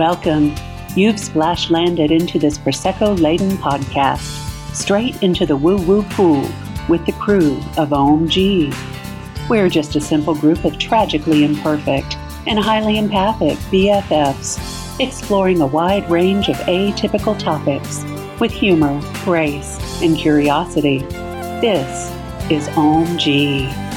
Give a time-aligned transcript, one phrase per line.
[0.00, 0.54] Welcome.
[0.96, 4.22] You've splash landed into this Prosecco laden podcast,
[4.74, 6.50] straight into the woo woo pool
[6.88, 8.74] with the crew of OMG.
[9.50, 12.16] We're just a simple group of tragically imperfect
[12.46, 18.02] and highly empathic BFFs, exploring a wide range of atypical topics
[18.40, 21.00] with humor, grace, and curiosity.
[21.60, 22.10] This
[22.50, 23.89] is OMG.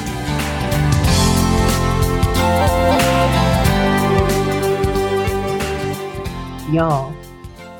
[6.74, 7.14] Y'all,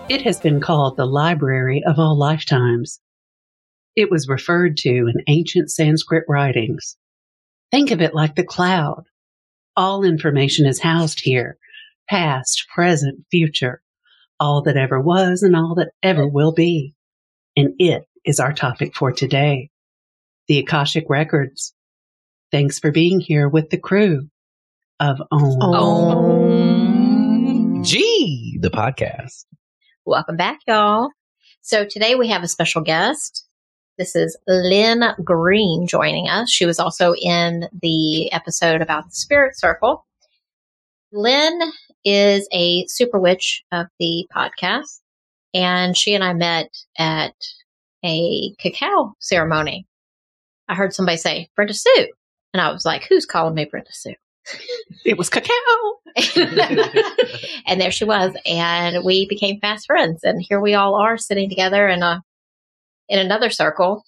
[0.08, 3.00] it has been called the library of all lifetimes.
[3.96, 6.96] It was referred to in ancient Sanskrit writings.
[7.72, 9.06] Think of it like the cloud.
[9.76, 11.58] All information is housed here
[12.08, 13.82] past, present, future,
[14.40, 16.94] all that ever was and all that ever will be.
[17.58, 19.72] And it is our topic for today
[20.48, 21.74] the Akashic Records.
[22.52, 24.30] Thanks for being here with the crew
[25.00, 27.03] of OM.
[27.84, 29.44] G, the podcast.
[30.06, 31.10] Welcome back, y'all.
[31.62, 33.46] So today we have a special guest.
[33.98, 36.50] This is Lynn Green joining us.
[36.50, 40.06] She was also in the episode about the Spirit Circle.
[41.12, 41.60] Lynn
[42.06, 45.02] is a super witch of the podcast,
[45.54, 47.36] and she and I met at
[48.06, 49.86] a cacao ceremony.
[50.70, 52.08] I heard somebody say Brenda Sue,
[52.54, 54.16] and I was like, "Who's calling me Brenda Sue?"
[55.06, 55.54] It was cacao.
[57.68, 60.22] and there she was, and we became fast friends.
[60.24, 62.22] And here we all are sitting together in a
[63.10, 64.04] in another circle.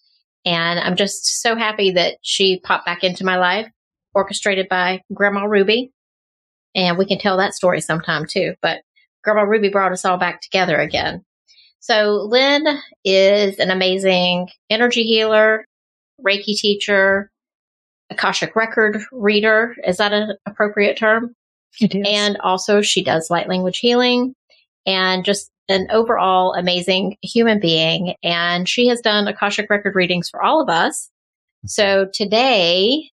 [0.46, 3.68] And I'm just so happy that she popped back into my life,
[4.14, 5.92] orchestrated by Grandma Ruby.
[6.76, 8.54] And we can tell that story sometime too.
[8.62, 8.82] But
[9.24, 11.24] Grandma Ruby brought us all back together again.
[11.80, 12.66] So Lynn
[13.04, 15.66] is an amazing energy healer,
[16.26, 17.30] Reiki teacher,
[18.10, 19.76] Akashic record reader.
[19.86, 21.36] Is that an appropriate term?
[21.80, 22.06] It is.
[22.08, 24.36] And also she does light language healing
[24.86, 28.16] and just an overall amazing human being.
[28.24, 31.10] And she has done Akashic record readings for all of us.
[31.66, 33.10] So today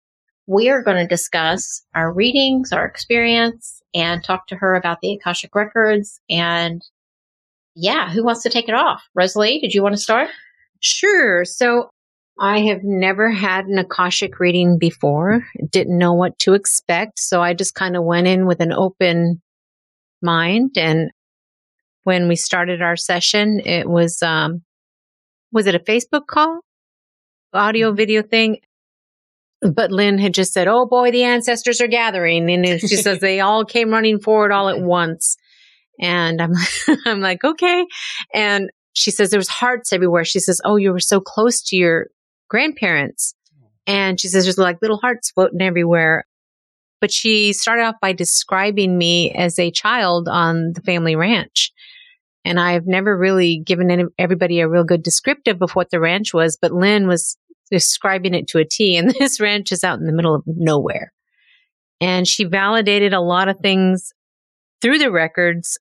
[0.47, 5.13] we are going to discuss our readings, our experience and talk to her about the
[5.13, 6.19] Akashic records.
[6.29, 6.83] And
[7.75, 9.01] yeah, who wants to take it off?
[9.15, 10.29] Rosalie, did you want to start?
[10.81, 11.45] Sure.
[11.45, 11.89] So
[12.41, 17.19] I have never had an Akashic reading before, didn't know what to expect.
[17.19, 19.43] So I just kind of went in with an open
[20.23, 20.71] mind.
[20.75, 21.11] And
[22.03, 24.63] when we started our session, it was, um,
[25.51, 26.61] was it a Facebook call?
[27.53, 28.57] Audio video thing?
[29.61, 32.49] But Lynn had just said, Oh boy, the ancestors are gathering.
[32.49, 35.37] And she says they all came running forward all at once.
[35.99, 36.53] And I'm,
[37.05, 37.85] I'm like, okay.
[38.33, 40.25] And she says there was hearts everywhere.
[40.25, 42.07] She says, Oh, you were so close to your
[42.51, 43.33] grandparents.
[43.87, 46.25] And she says there's like little hearts floating everywhere.
[46.99, 51.71] But she started off by describing me as a child on the family ranch.
[52.43, 56.33] And I've never really given any, everybody a real good descriptive of what the ranch
[56.33, 57.37] was, but Lynn was
[57.71, 58.97] describing it to a T.
[58.97, 61.13] And this ranch is out in the middle of nowhere.
[62.01, 64.11] And she validated a lot of things
[64.81, 65.79] through the records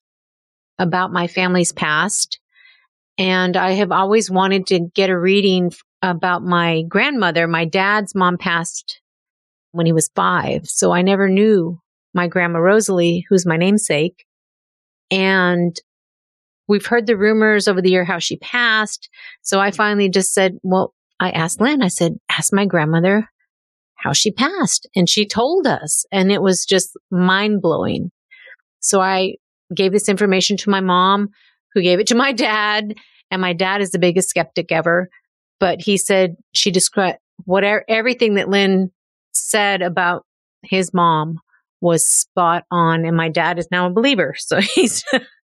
[0.78, 2.38] about my family's past.
[3.18, 5.72] And I have always wanted to get a reading
[6.02, 7.46] about my grandmother.
[7.46, 9.00] My dad's mom passed
[9.72, 10.66] when he was five.
[10.66, 11.80] So I never knew
[12.14, 14.24] my grandma Rosalie, who's my namesake.
[15.10, 15.76] And
[16.68, 19.08] we've heard the rumors over the year how she passed.
[19.42, 23.28] So I finally just said, well, I asked Lynn, I said, ask my grandmother
[23.96, 24.88] how she passed.
[24.96, 26.06] And she told us.
[26.10, 28.10] And it was just mind blowing.
[28.80, 29.34] So I
[29.74, 31.28] gave this information to my mom,
[31.74, 32.94] who gave it to my dad.
[33.30, 35.08] And my dad is the biggest skeptic ever.
[35.60, 38.90] But he said she described whatever, everything that Lynn
[39.32, 40.24] said about
[40.62, 41.38] his mom
[41.80, 43.04] was spot on.
[43.04, 44.34] And my dad is now a believer.
[44.36, 45.04] So he's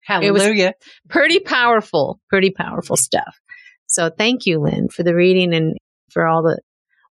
[0.05, 0.75] Hallelujah.
[1.09, 3.39] pretty powerful, pretty powerful stuff.
[3.87, 5.77] So thank you, Lynn, for the reading and
[6.11, 6.61] for all the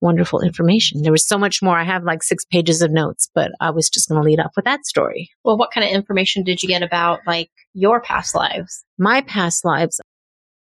[0.00, 1.02] wonderful information.
[1.02, 1.78] There was so much more.
[1.78, 4.52] I have like six pages of notes, but I was just going to lead off
[4.54, 5.30] with that story.
[5.44, 8.84] Well, what kind of information did you get about like your past lives?
[8.98, 10.00] My past lives.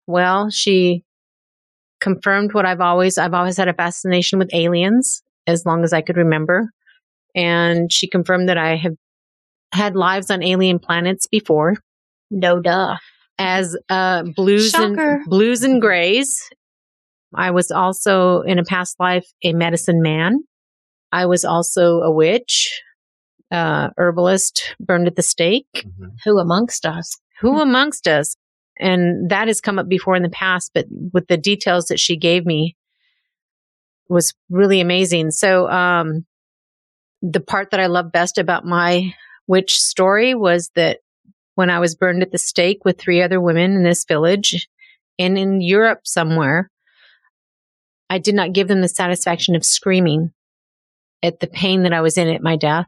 [0.05, 1.03] Well, she
[2.01, 6.01] confirmed what I've always, I've always had a fascination with aliens as long as I
[6.01, 6.69] could remember.
[7.35, 8.93] And she confirmed that I have
[9.73, 11.75] had lives on alien planets before
[12.29, 12.97] No duh.
[13.39, 15.15] as uh, blues Shocker.
[15.15, 16.41] and blues and grays.
[17.33, 20.39] I was also in a past life a medicine man.
[21.13, 22.81] I was also a witch,
[23.51, 25.85] uh, herbalist, burned at the stake.
[26.25, 27.17] Who amongst us?
[27.39, 28.35] Who amongst us?
[28.81, 32.17] And that has come up before in the past, but with the details that she
[32.17, 32.75] gave me
[34.09, 35.31] was really amazing.
[35.31, 36.25] So, um,
[37.21, 39.13] the part that I love best about my
[39.47, 40.99] witch story was that
[41.55, 44.67] when I was burned at the stake with three other women in this village
[45.19, 46.71] and in Europe somewhere.
[48.09, 50.31] I did not give them the satisfaction of screaming
[51.23, 52.87] at the pain that I was in at my death.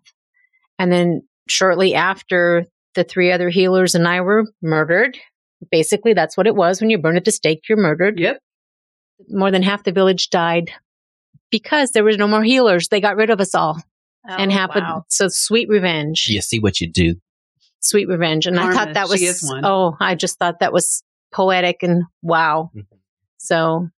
[0.80, 2.66] And then shortly after
[2.96, 5.18] the three other healers and I were murdered,
[5.71, 6.80] basically that's what it was.
[6.81, 8.19] When you're burned at the stake, you're murdered.
[8.19, 8.39] Yep.
[9.30, 10.71] More than half the village died
[11.51, 12.88] because there was no more healers.
[12.89, 13.81] They got rid of us all
[14.27, 14.83] and Oh, happened.
[14.86, 15.06] wow.
[15.10, 17.15] So sweet revenge, You see what you do.
[17.80, 18.48] sweet revenge.
[18.48, 19.63] And I thought that was, she is one.
[19.65, 22.71] oh, I just thought that was poetic and wow.
[22.75, 22.86] Mhm.
[23.38, 23.89] So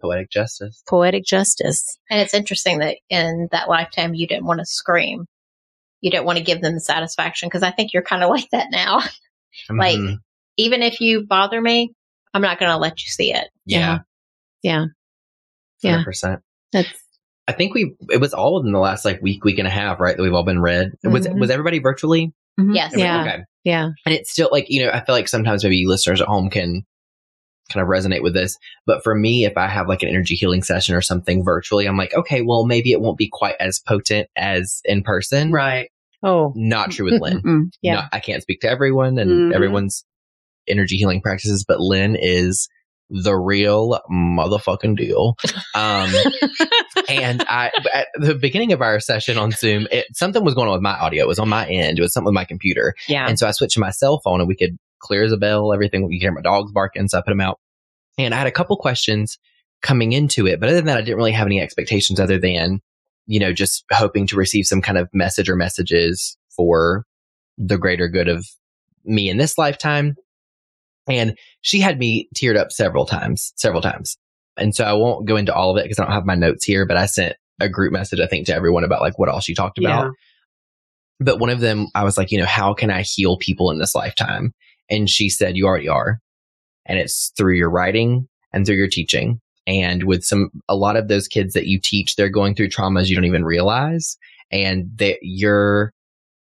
[0.00, 0.82] Poetic justice.
[0.88, 1.98] poetic justice.
[2.10, 5.26] And it's interesting that in that lifetime, you didn't want to scream.
[6.00, 8.48] You didn't want to give them the satisfaction because I think you're kind of like
[8.50, 9.00] that now.
[9.70, 10.16] Like, Mhm.
[10.56, 11.92] Even if you bother me,
[12.34, 13.48] I'm not going to let you see it.
[13.66, 13.98] yeah.
[14.62, 14.86] Yeah.
[15.82, 16.04] Yeah.
[16.04, 16.38] 100%.
[16.72, 16.88] That's
[17.48, 19.98] I think we, it was all within the last like week, week and a half,
[19.98, 20.16] right?
[20.16, 20.92] That we've all been read.
[21.02, 21.40] Was, Mhm.
[21.40, 22.32] was everybody virtually?
[22.56, 22.92] Yes.
[22.96, 23.22] Yeah.
[23.22, 23.42] Okay.
[23.64, 23.88] yeah.
[24.06, 26.84] And it's still like, you know, I feel like sometimes maybe listeners at home can
[27.72, 28.56] kind of resonate with this.
[28.86, 31.96] But for me, if I have like an energy healing session or something virtually, I'm
[31.96, 35.50] like, okay, well, maybe it won't be quite as potent as in person.
[35.50, 35.90] Right.
[36.22, 37.70] Oh, Not true with Lynn.
[37.82, 37.94] Yeah.
[37.94, 39.54] Not- I can't speak to everyone and Mhm.
[39.54, 40.04] everyone's
[40.68, 42.68] energy healing practices, but Lynn is
[43.10, 45.36] the real motherfucking deal.
[45.74, 46.10] Um,
[47.08, 50.74] and I, at the beginning of our session on Zoom, it, something was going on
[50.74, 51.24] with my audio.
[51.24, 51.98] It was on my end.
[51.98, 52.94] It was something with my computer.
[53.08, 53.28] yeah.
[53.28, 55.72] And so I switched to my cell phone and we could clear as a bell,
[55.72, 56.02] everything.
[56.02, 57.08] You could hear my dogs barking.
[57.08, 57.58] So I put them out.
[58.18, 59.38] And I had a couple questions
[59.82, 60.60] coming into it.
[60.60, 62.80] But other than that, I didn't really have any expectations other than,
[63.26, 67.04] you know, just hoping to receive some kind of message or messages for
[67.58, 68.46] the greater good of
[69.04, 70.16] me in this lifetime.
[71.08, 74.16] And she had me teared up several times, several times.
[74.56, 76.64] And so I won't go into all of it because I don't have my notes
[76.64, 79.40] here, but I sent a group message, I think, to everyone about like what all
[79.40, 80.10] she talked about Yeah.
[81.20, 83.78] but one of them I was like, you know, how can I heal people in
[83.78, 84.52] this lifetime?
[84.90, 86.18] And she said, you already are.
[86.86, 89.40] And it's through your writing and through your teaching.
[89.66, 93.06] And with some, a lot of those kids that you teach, they're going through traumas
[93.06, 94.16] you don't even realize.
[94.50, 95.92] And that you're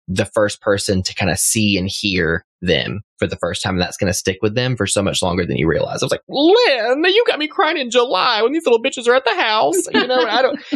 [0.08, 3.76] the first person to kind of see and hear them for the first time.
[3.76, 6.02] And that's going to stick with them for so much longer than you realize.
[6.02, 9.16] I was like, Lynn, you got me crying in July when these little bitches are
[9.16, 9.88] at the house.
[9.94, 10.60] You know, I don't,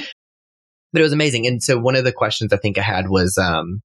[0.94, 1.48] but it was amazing.
[1.48, 3.82] And so one of the questions I think I had was, um,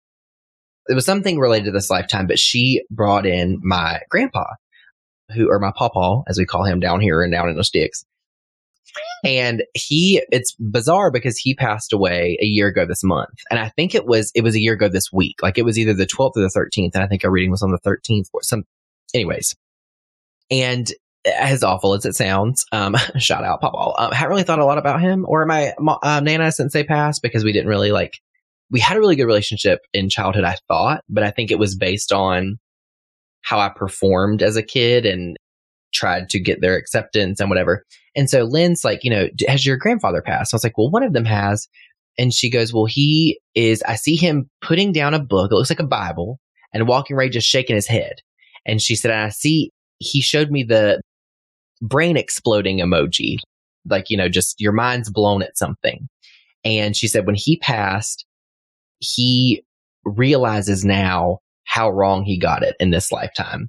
[0.89, 4.45] it was something related to this lifetime, but she brought in my grandpa,
[5.35, 8.05] who, or my pawpaw, as we call him down here and down in the sticks.
[9.25, 13.41] And he, it's bizarre because he passed away a year ago this month.
[13.51, 15.37] And I think it was, it was a year ago this week.
[15.43, 16.95] Like it was either the 12th or the 13th.
[16.95, 18.65] And I think our reading was on the 13th or some,
[19.15, 19.55] anyways.
[20.51, 20.91] And
[21.27, 23.95] as awful as it sounds, um, shout out Pawpaw.
[23.99, 25.73] Um, haven't really thought a lot about him or my
[26.03, 28.19] uh, Nana since they passed because we didn't really like,
[28.71, 31.77] we had a really good relationship in childhood, I thought, but I think it was
[31.77, 32.59] based on
[33.43, 35.37] how I performed as a kid and
[35.97, 37.85] tried to get their acceptance and whatever.
[38.15, 40.53] And so Lynn's like, you know, has your grandfather passed?
[40.53, 41.69] I was like, well, one of them has.
[42.19, 45.51] And she goes, well, he is, I see him putting down a book.
[45.51, 46.39] It looks like a Bible
[46.73, 48.15] and walking right, just shaking his head.
[48.65, 51.01] And she said, I see, he showed me the
[51.83, 53.37] brain exploding emoji.
[53.89, 56.09] Like, you know, just your mind's blown at something.
[56.65, 58.25] And she said, when he passed,
[58.99, 59.63] he
[60.05, 63.69] realizes now how wrong he got it in this lifetime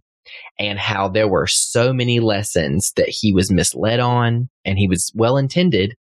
[0.60, 5.12] and how there were so many lessons that he was misled on and he was
[5.15, 5.96] well intended,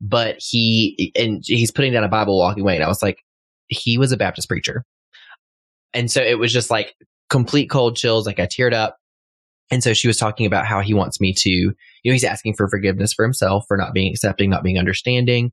[0.00, 2.74] but he, and he's putting down a Bible walking away.
[2.74, 3.22] And I was like,
[3.68, 4.84] he was a Baptist preacher.
[5.94, 6.94] And so it was just like
[7.30, 8.26] complete cold chills.
[8.26, 8.96] Like I teared up.
[9.70, 11.74] And so she was talking about how he wants me to, you
[12.06, 15.52] know, he's asking for forgiveness for himself for not being accepting, not being understanding,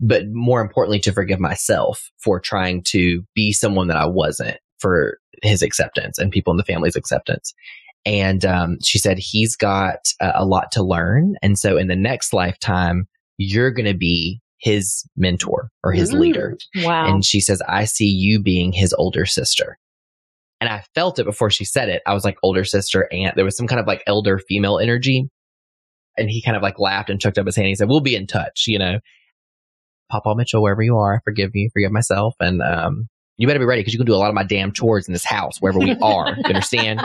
[0.00, 5.18] but more importantly, to forgive myself for trying to be someone that I wasn't for
[5.42, 7.52] his acceptance and people in the family's acceptance.
[8.04, 11.34] And um, she said he's got a, a lot to learn.
[11.42, 16.20] And so in the next lifetime, you're going to be his mentor or his Mm.
[16.20, 16.56] leader.
[16.76, 17.12] Wow.
[17.12, 19.76] And she says, I see you being his older sister.
[20.60, 22.00] And I felt it before she said it.
[22.06, 23.34] I was like, older sister, aunt.
[23.34, 25.28] There was some kind of like elder female energy.
[26.16, 27.68] And he kind of like laughed and chucked up his hand.
[27.68, 29.00] He said, We'll be in touch, you know.
[30.10, 32.36] Papa Mitchell, wherever you are, forgive me, forgive myself.
[32.40, 34.72] And um, you better be ready because you can do a lot of my damn
[34.72, 36.28] chores in this house, wherever we are.
[36.36, 37.00] you understand?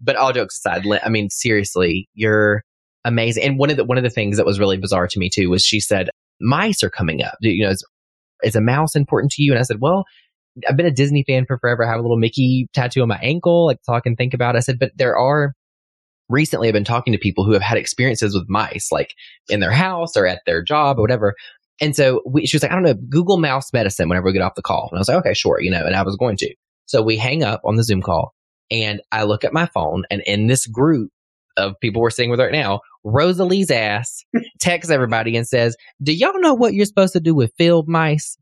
[0.00, 2.62] But all jokes aside, I mean, seriously, you're
[3.04, 3.44] amazing.
[3.44, 5.50] And one of the one of the things that was really bizarre to me too
[5.50, 7.36] was she said, mice are coming up.
[7.40, 7.84] You know, is,
[8.42, 9.52] is a mouse important to you?
[9.52, 10.04] And I said, well,
[10.68, 11.84] I've been a Disney fan for forever.
[11.84, 14.54] I have a little Mickey tattoo on my ankle, like so I can think about.
[14.54, 14.58] it.
[14.58, 15.52] I said, but there are
[16.28, 19.14] recently I've been talking to people who have had experiences with mice, like
[19.48, 21.34] in their house or at their job or whatever.
[21.80, 24.42] And so we, she was like, I don't know, Google mouse medicine whenever we get
[24.42, 24.88] off the call.
[24.90, 26.54] And I was like, okay, sure, you know, and I was going to.
[26.86, 28.34] So we hang up on the Zoom call
[28.70, 31.10] and I look at my phone and in this group
[31.56, 34.24] of people we're sitting with right now, Rosalie's ass
[34.60, 38.36] texts everybody and says, do y'all know what you're supposed to do with field mice?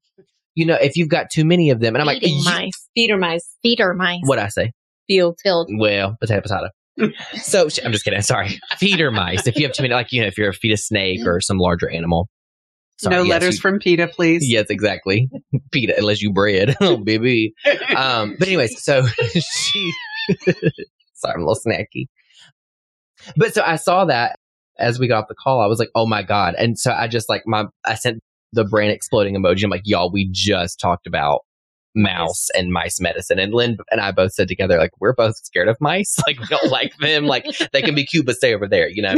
[0.55, 1.95] You know, if you've got too many of them.
[1.95, 2.89] And I'm like, Feeding "You- mice.
[2.95, 3.57] Feeder mice.
[3.63, 4.21] Feeder mice.
[4.25, 4.73] what I say?
[5.07, 5.39] Field.
[5.43, 5.69] Filled.
[5.79, 7.13] Well, potato, potato.
[7.35, 8.23] so sh- I'm just kidding.
[8.23, 8.59] Sorry.
[8.79, 9.47] Feeder mice.
[9.47, 11.41] If you have too many, like, you know, if you're a feed a snake or
[11.43, 12.29] some larger animal.
[12.99, 14.49] Sorry, no yes, letters you- from PETA, please.
[14.49, 15.29] Yes, exactly.
[15.73, 16.77] PETA, unless you bred.
[16.81, 17.55] oh, baby.
[17.97, 19.93] Um, but anyways, so she,
[21.15, 22.07] sorry, I'm a little snacky.
[23.37, 24.37] But so I saw that
[24.79, 26.55] as we got off the call, I was like, oh my God.
[26.59, 28.21] And so I just like my, I sent
[28.53, 29.65] the brain exploding emoji.
[29.65, 31.41] I'm like, y'all, we just talked about
[31.95, 33.39] mouse and mice medicine.
[33.39, 36.17] And Lynn and I both said together, like, we're both scared of mice.
[36.27, 37.25] Like, we don't like them.
[37.27, 39.15] Like, they can be cute, but stay over there, you know?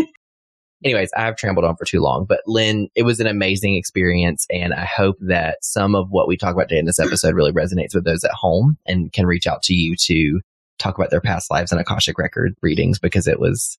[0.84, 4.46] Anyways, I have trampled on for too long, but Lynn, it was an amazing experience.
[4.50, 7.50] And I hope that some of what we talk about today in this episode really
[7.52, 10.40] resonates with those at home and can reach out to you to
[10.78, 13.76] talk about their past lives and Akashic record readings because it was,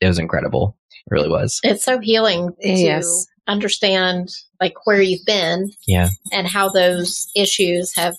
[0.00, 0.76] it was incredible.
[1.06, 1.60] It really was.
[1.62, 3.26] It's so healing to Yes.
[3.46, 6.08] understand like where you've been Yeah.
[6.32, 8.16] and how those issues have.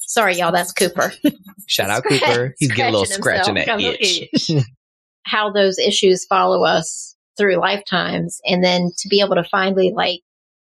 [0.00, 0.52] Sorry, y'all.
[0.52, 1.12] That's Cooper.
[1.66, 2.54] Shout out Scratch- Cooper.
[2.58, 4.58] He's getting a little scratch scratching in that himself.
[4.60, 4.64] itch.
[5.26, 10.20] how those issues follow us through lifetimes, and then to be able to finally like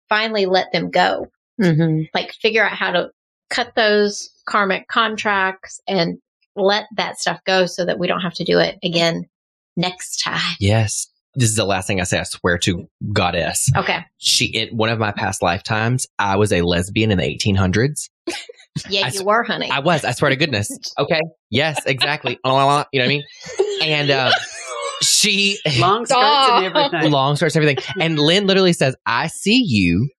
[0.08, 1.28] finally let them go.
[1.60, 2.04] Mm-hmm.
[2.14, 3.10] Like figure out how to
[3.50, 6.18] cut those karmic contracts and
[6.56, 9.26] let that stuff go so that we don't have to do it again
[9.76, 10.56] next time.
[10.60, 11.08] yes.
[11.34, 12.20] This is the last thing I say.
[12.20, 13.70] I swear to goddess.
[13.74, 14.00] Okay.
[14.18, 18.10] She, in one of my past lifetimes, I was a lesbian in the 1800s.
[18.90, 19.70] Yeah, I you s- were, honey.
[19.70, 20.06] I was.
[20.06, 20.70] I swear to goodness.
[20.98, 21.20] Okay.
[21.50, 22.32] Yes, exactly.
[22.44, 23.24] You know what I mean?
[23.84, 24.32] And uh,
[25.02, 27.12] she, Long skirts and everything.
[27.12, 27.84] long skirts, and everything.
[28.00, 30.10] And Lynn literally says, "I see you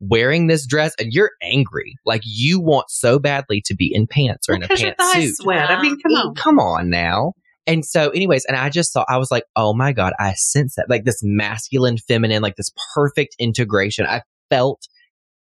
[0.00, 1.96] wearing this dress, and you're angry.
[2.04, 5.34] Like you want so badly to be in pants or in a pantsuit.
[5.34, 5.70] sweat.
[5.70, 6.34] I mean, come on.
[6.34, 7.32] Come on now."
[7.66, 10.74] And so, anyways, and I just saw, I was like, oh my God, I sense
[10.74, 10.86] that.
[10.90, 14.04] Like this masculine, feminine, like this perfect integration.
[14.04, 14.82] I felt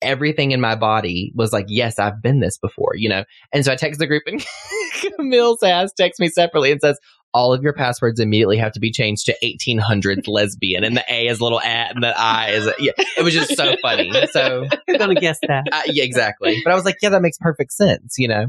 [0.01, 3.23] everything in my body was like, yes, I've been this before, you know?
[3.53, 4.43] And so I text the group and
[5.17, 6.99] Camille's ass texts me separately and says,
[7.33, 10.83] all of your passwords immediately have to be changed to 1800s lesbian.
[10.83, 13.33] And the A is a little at and the I is, a, yeah, it was
[13.33, 14.11] just so funny.
[14.31, 15.65] So, Who's going to guess that?
[15.71, 16.61] uh, yeah, exactly.
[16.63, 18.47] But I was like, yeah, that makes perfect sense, you know?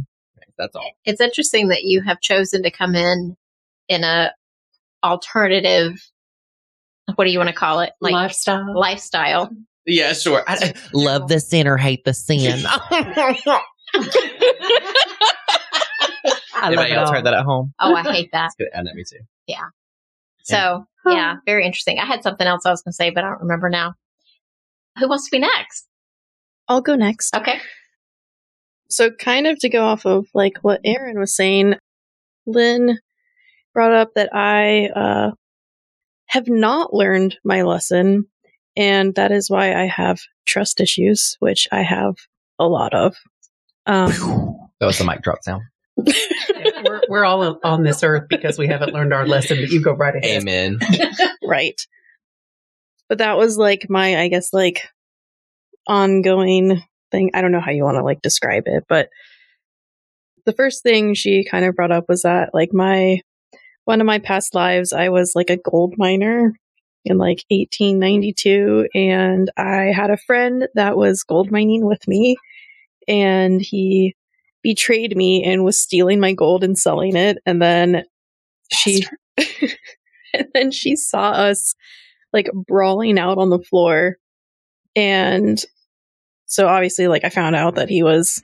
[0.59, 0.85] That's all.
[1.05, 3.37] it's interesting that you have chosen to come in
[3.89, 4.33] in a
[5.03, 5.99] alternative
[7.17, 8.79] what do you want to call it like Lifestyle.
[8.79, 9.51] lifestyle
[9.87, 10.45] Yeah, sure.
[10.47, 12.61] I, love the sin or hate the sin.
[16.63, 17.15] I love Anybody it else all.
[17.17, 17.75] heard that at home?
[17.81, 18.95] oh i hate that That's good.
[18.95, 19.19] Me too.
[19.47, 19.67] Yeah.
[20.45, 23.29] So yeah very interesting i had something else i was going to say but i
[23.29, 23.95] don't remember now
[24.99, 25.89] who wants to be next
[26.69, 27.35] I'll go next.
[27.37, 27.59] okay
[28.89, 31.75] So, kind of to go off of like what Aaron was saying,
[32.47, 32.99] Lynn
[33.75, 35.31] brought up that I uh,
[36.27, 38.27] have not learned my lesson,
[38.77, 42.15] and that is why I have trust issues, which I have
[42.59, 43.17] a lot of.
[43.87, 44.11] Um,
[44.79, 45.63] That was the mic drop sound.
[45.97, 49.93] We're, we're all on this earth because we haven't learned our lesson, but you go
[49.93, 50.43] right ahead.
[50.43, 50.79] Amen.
[51.45, 51.81] right.
[53.09, 54.89] But that was like my, I guess, like
[55.87, 57.31] ongoing thing.
[57.35, 59.11] I don't know how you want to like describe it, but
[60.45, 63.21] the first thing she kind of brought up was that like my
[63.85, 66.55] one of my past lives, I was like a gold miner
[67.05, 72.37] in like 1892, and I had a friend that was gold mining with me,
[73.09, 74.15] and he
[74.63, 78.05] betrayed me and was stealing my gold and selling it, and then
[78.73, 79.07] she.
[80.35, 81.75] and then she saw us
[82.33, 84.17] like brawling out on the floor.
[84.97, 85.63] And
[86.47, 88.43] so obviously, like, I found out that he was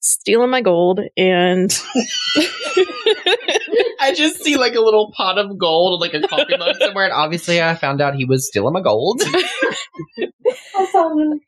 [0.00, 1.82] stealing my gold and
[4.00, 7.12] I just see like a little pot of gold, like a coffee mug somewhere, and
[7.12, 9.20] obviously I found out he was stealing my gold.
[9.24, 11.38] I saw a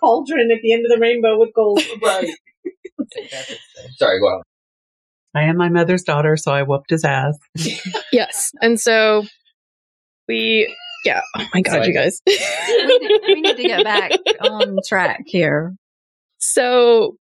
[0.00, 1.80] cauldron at the end of the rainbow with gold.
[2.02, 2.28] right.
[3.96, 4.42] Sorry, go on.
[5.34, 7.36] I am my mother's daughter, so I whooped his ass.
[8.12, 8.52] yes.
[8.60, 9.24] And so
[10.28, 10.72] we,
[11.04, 11.22] yeah.
[11.36, 11.88] Oh my God, Sorry.
[11.88, 12.20] you guys.
[12.26, 15.74] we, need, we need to get back on track here.
[16.38, 17.16] So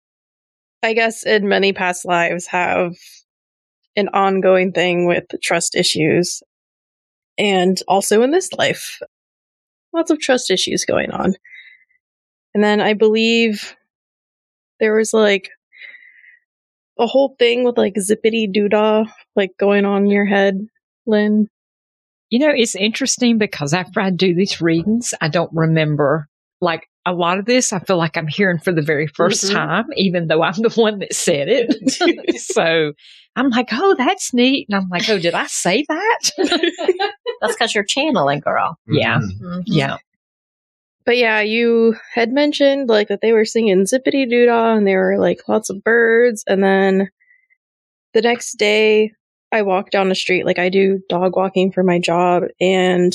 [0.83, 2.95] I guess in many past lives have
[3.95, 6.41] an ongoing thing with trust issues.
[7.37, 8.99] And also in this life,
[9.93, 11.35] lots of trust issues going on.
[12.53, 13.75] And then I believe
[14.79, 15.49] there was like
[16.99, 20.59] a whole thing with like zippity doodah like going on in your head,
[21.05, 21.47] Lynn.
[22.29, 26.27] You know, it's interesting because after I do these readings, I don't remember
[26.61, 29.53] like a lot of this I feel like I'm hearing for the very 1st Mhm.
[29.53, 32.39] time, even though I'm the one that said it.
[32.41, 32.93] so
[33.35, 34.67] I'm like, oh, that's neat.
[34.69, 36.19] And I'm like, oh, did I say that?
[37.41, 38.77] That's because you're channeling, girl.
[38.87, 39.19] Yeah.
[39.19, 39.41] Mhm.
[39.41, 39.63] Mhm.
[39.65, 39.97] yeah.
[41.05, 44.99] But yeah, you had mentioned like that they were singing Zippity Doo Dah and there
[44.99, 46.43] were like lots of birds.
[46.47, 47.09] And then
[48.13, 49.11] the next day,
[49.51, 53.13] I walked down the street, like I do dog walking for my job, and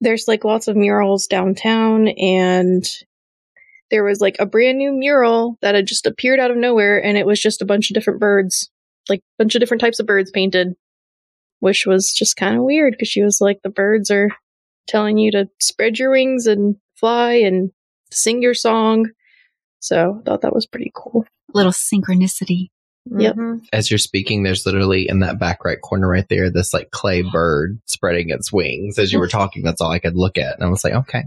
[0.00, 2.08] there's like lots of murals downtown.
[2.08, 2.84] And
[3.90, 7.16] there was like a brand new mural that had just appeared out of nowhere, and
[7.16, 8.70] it was just a bunch of different birds,
[9.08, 10.74] like a bunch of different types of birds painted,
[11.60, 14.30] which was just kind of weird because she was like, the birds are
[14.86, 17.70] telling you to spread your wings and fly and
[18.10, 19.10] sing your song.
[19.80, 21.26] So I thought that was pretty cool.
[21.52, 22.68] Little synchronicity.
[23.06, 23.36] Yep.
[23.36, 23.60] Mhm.
[23.72, 27.22] As you're speaking, there's literally in that back right corner right there, this like clay
[27.22, 28.98] bird spreading its wings.
[28.98, 30.54] As you were talking, that's all I could look at.
[30.54, 31.24] And I was like, okay.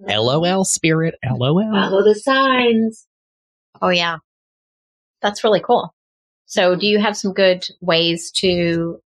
[0.00, 1.14] LOL, spirit.
[1.24, 1.72] LOL.
[1.72, 3.06] Follow the signs.
[3.80, 4.18] Oh yeah.
[5.22, 5.94] That's really cool.
[6.46, 9.00] So do you have some good ways to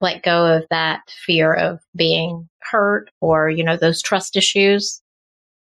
[0.00, 5.00] let go of that fear of being hurt or, you know, those trust issues?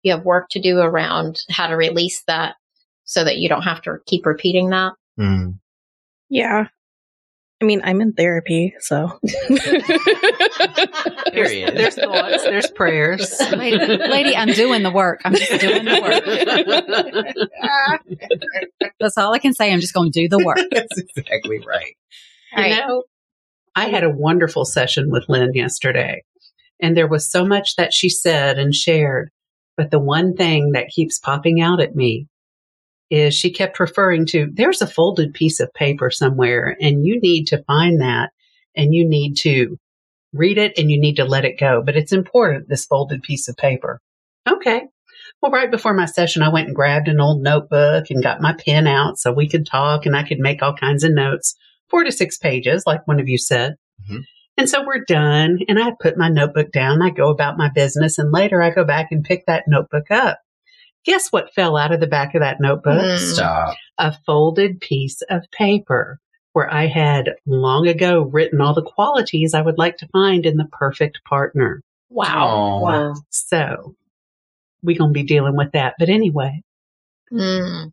[0.02, 2.56] You have work to do around how to release that
[3.04, 4.92] so that you don't have to keep repeating that.
[5.18, 5.58] Mm.
[6.28, 6.66] Yeah.
[7.62, 9.18] I mean, I'm in therapy, so.
[11.32, 11.76] Period.
[11.76, 13.40] There's thoughts, there's prayers.
[13.52, 15.22] Lady, lady, I'm doing the work.
[15.24, 16.00] I'm just doing the
[18.78, 18.88] work.
[19.00, 19.72] That's all I can say.
[19.72, 20.58] I'm just going to do the work.
[20.70, 21.96] That's exactly right.
[22.56, 22.70] You Right.
[22.86, 23.04] know,
[23.76, 26.22] I had a wonderful session with Lynn yesterday,
[26.80, 29.30] and there was so much that she said and shared.
[29.76, 32.28] But the one thing that keeps popping out at me
[33.10, 37.46] is she kept referring to there's a folded piece of paper somewhere, and you need
[37.48, 38.30] to find that,
[38.76, 39.76] and you need to
[40.32, 41.82] read it, and you need to let it go.
[41.84, 44.00] But it's important, this folded piece of paper.
[44.48, 44.82] Okay.
[45.42, 48.54] Well, right before my session, I went and grabbed an old notebook and got my
[48.54, 51.54] pen out so we could talk and I could make all kinds of notes
[51.94, 53.76] four to six pages, like one of you said.
[54.10, 54.24] Mhm.
[54.56, 57.02] And so we're done, and I put my notebook down.
[57.02, 60.40] I go about my business, and later I go back and pick that notebook up.
[61.04, 63.00] Guess what fell out of the back of that notebook?
[63.00, 63.18] Mm.
[63.18, 63.76] Stop.
[63.98, 66.18] A folded piece of paper
[66.52, 70.56] where I had long ago written all the qualities I would like to find in
[70.56, 71.80] the perfect partner.
[72.10, 72.80] Wow.
[72.82, 73.14] Wow.
[73.30, 73.94] So
[74.82, 75.94] we're going to be dealing with that.
[75.96, 76.62] But anyway,
[77.32, 77.90] Mm.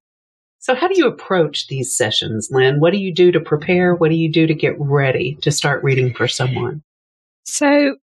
[0.62, 2.80] So how do you approach these sessions, Lynn?
[2.80, 3.94] What do you do to prepare?
[3.96, 6.82] What do you do to get ready to start reading for someone?
[7.46, 7.96] So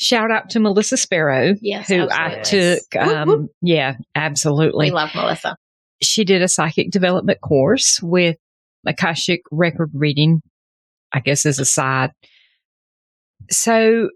[0.00, 1.86] shout out to Melissa Sparrow, Yes.
[1.88, 2.80] who I absolutely.
[2.90, 3.02] took.
[3.02, 4.86] Um, yeah, absolutely.
[4.86, 5.56] We love Melissa.
[6.02, 8.36] she did a psychic development course with
[8.86, 10.40] Akashic record reading,
[11.12, 12.10] I guess as a side.
[13.50, 14.08] So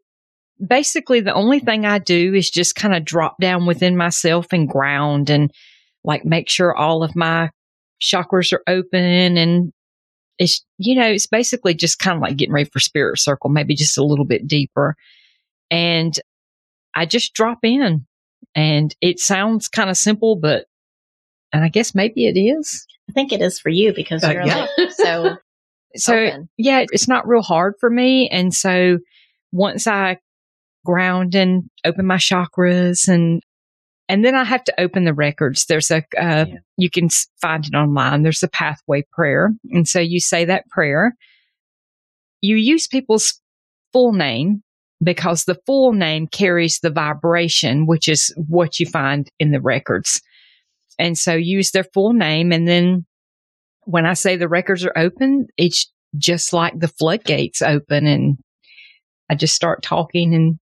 [0.66, 4.68] basically the only thing I do is just kind of drop down within myself and
[4.68, 5.50] ground and
[6.04, 7.50] like make sure all of my
[8.00, 9.72] chakras are open and
[10.38, 13.74] it's, you know, it's basically just kind of like getting ready for spirit circle, maybe
[13.74, 14.94] just a little bit deeper.
[15.70, 16.18] And
[16.94, 18.06] I just drop in
[18.54, 20.66] and it sounds kind of simple, but
[21.52, 22.86] and I guess maybe it is.
[23.08, 24.66] I think it is for you because Uh, you're yeah.
[24.78, 25.36] like so
[25.96, 26.48] So open.
[26.56, 28.28] yeah, it's not real hard for me.
[28.28, 28.98] And so
[29.50, 30.18] once I
[30.84, 33.42] ground and open my chakras and
[34.08, 35.66] and then I have to open the records.
[35.66, 36.54] There's a uh, Yeah.
[36.76, 37.08] you can
[37.40, 38.22] find it online.
[38.22, 41.14] There's a pathway prayer, and so you say that prayer.
[42.40, 43.40] You use people's
[43.92, 44.62] full name
[45.02, 50.20] because the full name carries the vibration, which is what you find in the records.
[50.98, 52.52] And so use their full name.
[52.52, 53.06] And then
[53.84, 58.38] when I say the records are open, it's just like the floodgates open and
[59.30, 60.58] I just start talking and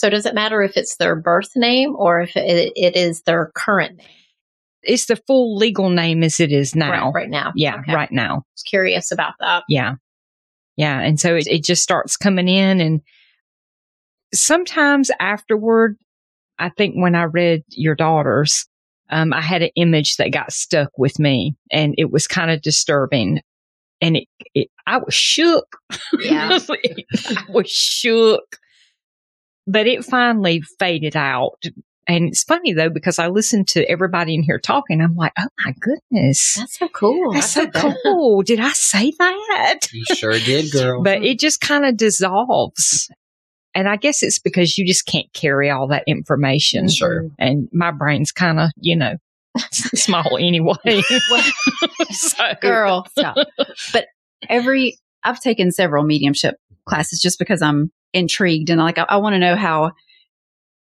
[0.00, 3.52] So does it matter if it's their birth name or if it, it is their
[3.54, 4.06] current name
[4.82, 7.10] it's the full legal name as it is now.
[7.10, 7.52] right, right now?
[7.54, 7.94] Yeah, Okay.
[7.94, 8.36] right now.
[8.36, 9.64] I was curious about that.
[9.68, 9.96] Yeah.
[10.78, 10.98] Yeah.
[11.00, 13.02] And so it, it just starts coming in and
[14.32, 15.98] sometimes afterward,
[16.58, 18.66] I think when I read your daughters,
[19.10, 22.62] um, I had an image that got stuck with me and it was kind of
[22.62, 23.42] disturbing.
[24.00, 25.76] And it, it, I was shook.
[26.20, 26.58] Yeah.
[26.58, 28.56] I was shook.
[29.70, 31.62] But it finally faded out.
[32.08, 35.00] And it's funny though, because I listened to everybody in here talking.
[35.00, 36.56] I'm like, oh my goodness.
[36.58, 37.32] That's so cool.
[37.32, 38.42] That's so cool.
[38.42, 39.78] Did I say that?
[39.92, 41.04] You sure did, girl.
[41.04, 43.08] But it just kind of dissolves.
[43.72, 46.88] And I guess it's because you just can't carry all that information.
[46.88, 47.28] Sure.
[47.38, 49.14] And my brain's kind of, you know,
[49.70, 50.74] small anyway.
[52.10, 53.36] so, Girl, stop.
[53.92, 54.06] But
[54.48, 56.56] every, I've taken several mediumship
[56.86, 59.92] classes just because I'm intrigued and like, I, I want to know how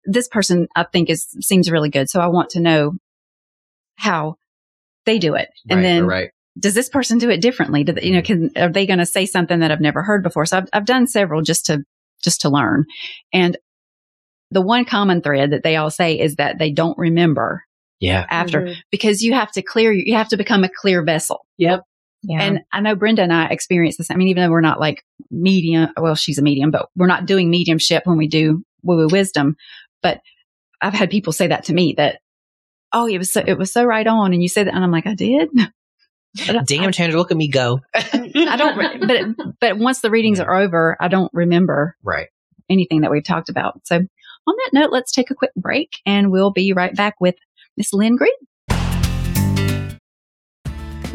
[0.04, 2.08] this person I think is seems really good.
[2.08, 2.94] So I want to know
[3.96, 4.36] how
[5.04, 5.48] they do it.
[5.68, 6.30] And right, then right.
[6.58, 7.84] does this person do it differently?
[7.84, 10.22] Do they, you know, can, are they going to say something that I've never heard
[10.22, 10.46] before?
[10.46, 11.82] So I've, I've done several just to,
[12.22, 12.84] just to learn.
[13.32, 13.56] And
[14.50, 17.64] the one common thread that they all say is that they don't remember
[18.00, 18.26] Yeah.
[18.30, 18.76] after Mhm.
[18.90, 21.44] because you have to clear, you have to become a clear vessel.
[21.58, 21.80] Yep.
[22.28, 22.42] Yeah.
[22.42, 24.10] And I know Brenda and I experience this.
[24.10, 27.26] I mean, even though we're not like medium, well, she's a medium, but we're not
[27.26, 29.56] doing mediumship when we do woo woo wisdom.
[30.02, 30.20] But
[30.82, 32.20] I've had people say that to me that,
[32.92, 34.32] oh, it was so, it was so right on.
[34.32, 35.50] And you said that, and I'm like, I did.
[36.66, 37.80] Damn, Chandra, look at me go.
[37.94, 42.28] I don't, but, but once the readings are over, I don't remember Right.
[42.68, 43.80] anything that we've talked about.
[43.84, 44.04] So on
[44.64, 47.36] that note, let's take a quick break and we'll be right back with
[47.76, 48.32] Miss Lynn Green.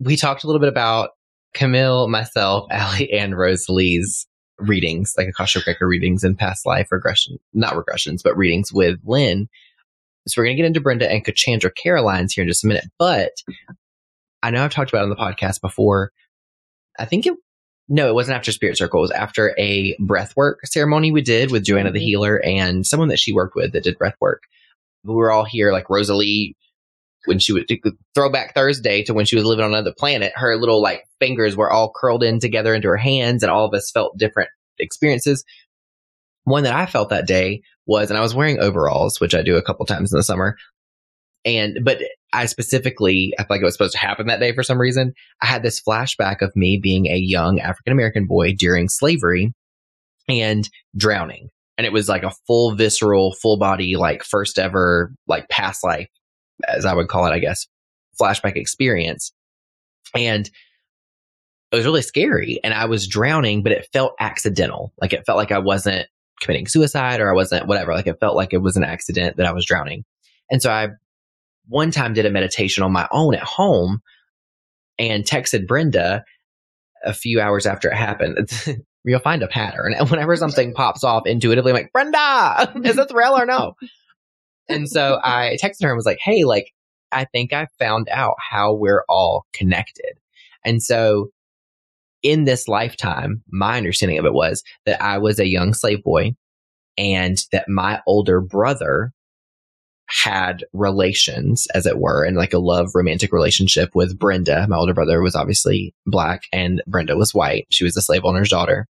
[0.00, 1.10] we talked a little bit about
[1.54, 4.26] Camille, myself, Allie, and Rosalie's
[4.58, 9.48] readings, like Akashic Record readings and past life regression, not regressions, but readings with Lynn.
[10.26, 12.86] So we're going to get into Brenda and Chandra Caroline's here in just a minute.
[12.98, 13.32] But
[14.42, 16.12] I know I've talked about it on the podcast before.
[16.98, 17.34] I think it,
[17.88, 19.00] no, it wasn't after Spirit Circle.
[19.00, 22.06] It was after a breathwork ceremony we did with Joanna the mm-hmm.
[22.06, 24.38] Healer and someone that she worked with that did breathwork.
[25.02, 26.56] We were all here, like Rosalie
[27.26, 27.70] when she would
[28.14, 31.70] throwback Thursday to when she was living on another planet, her little like fingers were
[31.70, 35.44] all curled in together into her hands, and all of us felt different experiences.
[36.44, 39.56] One that I felt that day was, and I was wearing overalls, which I do
[39.56, 40.56] a couple times in the summer.
[41.46, 41.98] And, but
[42.32, 45.12] I specifically, I felt like it was supposed to happen that day for some reason.
[45.42, 49.52] I had this flashback of me being a young African American boy during slavery
[50.28, 51.50] and drowning.
[51.76, 56.08] And it was like a full visceral, full body, like first ever, like past life
[56.66, 57.66] as I would call it, I guess,
[58.20, 59.32] flashback experience.
[60.14, 60.48] And
[61.72, 62.60] it was really scary.
[62.62, 64.92] And I was drowning, but it felt accidental.
[65.00, 66.06] Like it felt like I wasn't
[66.40, 67.92] committing suicide or I wasn't whatever.
[67.94, 70.04] Like it felt like it was an accident that I was drowning.
[70.50, 70.88] And so I
[71.66, 74.02] one time did a meditation on my own at home
[74.98, 76.24] and texted Brenda
[77.04, 78.50] a few hours after it happened.
[79.04, 79.94] You'll find a pattern.
[79.94, 83.74] And whenever something pops off intuitively, I'm like, Brenda, is this real or no?
[84.68, 86.72] And so I texted her and was like, Hey, like,
[87.12, 90.18] I think I found out how we're all connected.
[90.64, 91.30] And so
[92.22, 96.34] in this lifetime, my understanding of it was that I was a young slave boy
[96.96, 99.12] and that my older brother
[100.06, 104.66] had relations, as it were, and like a love romantic relationship with Brenda.
[104.68, 107.66] My older brother was obviously black and Brenda was white.
[107.70, 108.86] She was a slave owner's daughter.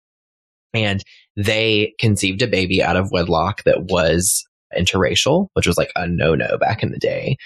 [0.74, 1.04] And
[1.36, 4.46] they conceived a baby out of wedlock that was
[4.78, 7.38] interracial, which was like a no no back in the day.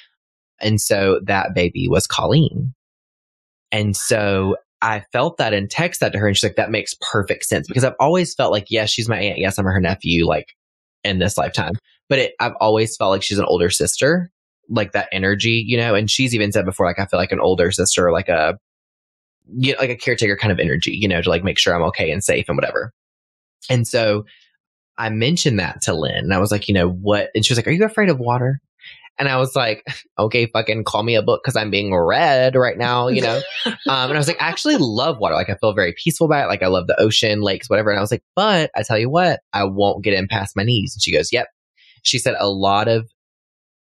[0.59, 2.73] And so that baby was Colleen.
[3.71, 6.93] And so I felt that and text that to her and she's like, that makes
[6.99, 9.39] perfect sense because I've always felt like, yes, she's my aunt.
[9.39, 10.55] Yes, I'm her nephew, like
[11.03, 11.73] in this lifetime.
[12.09, 14.29] But it, I've always felt like she's an older sister,
[14.69, 17.39] like that energy, you know, and she's even said before, like, I feel like an
[17.39, 18.57] older sister, like a,
[19.55, 21.83] you know, like a caretaker kind of energy, you know, to like make sure I'm
[21.83, 22.91] okay and safe and whatever.
[23.69, 24.25] And so
[24.97, 27.29] I mentioned that to Lynn and I was like, you know, what?
[27.33, 28.61] And she was like, are you afraid of water?
[29.19, 29.83] And I was like,
[30.19, 33.41] okay, fucking call me a book because I'm being read right now, you know?
[33.65, 35.35] um, and I was like, I actually love water.
[35.35, 36.47] Like, I feel very peaceful about it.
[36.47, 37.89] Like, I love the ocean, lakes, whatever.
[37.89, 40.63] And I was like, but I tell you what, I won't get in past my
[40.63, 40.95] knees.
[40.95, 41.47] And she goes, yep.
[42.03, 43.09] She said, a lot of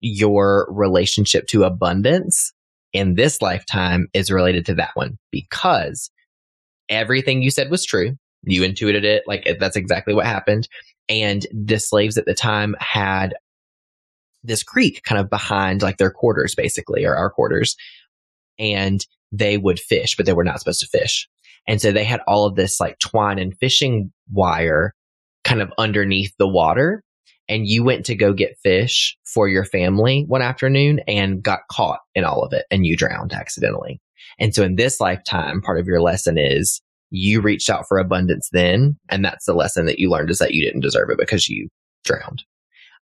[0.01, 2.53] your relationship to abundance
[2.93, 6.11] in this lifetime is related to that one because
[6.89, 8.17] everything you said was true.
[8.43, 9.23] You intuited it.
[9.27, 10.69] Like, that's exactly what happened.
[11.13, 13.35] And the slaves at the time had
[14.43, 17.77] this creek kind of behind like their quarters, basically, or our quarters.
[18.59, 21.29] And they would fish, but they were not supposed to fish.
[21.69, 24.95] And so they had all of this like twine and fishing wire
[25.45, 27.05] kind of underneath the water.
[27.47, 32.01] And you went to go get fish for your family one afternoon and got caught
[32.15, 34.01] in all of it and you drowned accidentally.
[34.39, 36.81] And so in this lifetime, part of your lesson is
[37.13, 38.97] you reached out for abundance then.
[39.09, 41.69] And that's the lesson that you learned is that you didn't deserve it because you
[42.05, 42.43] drowned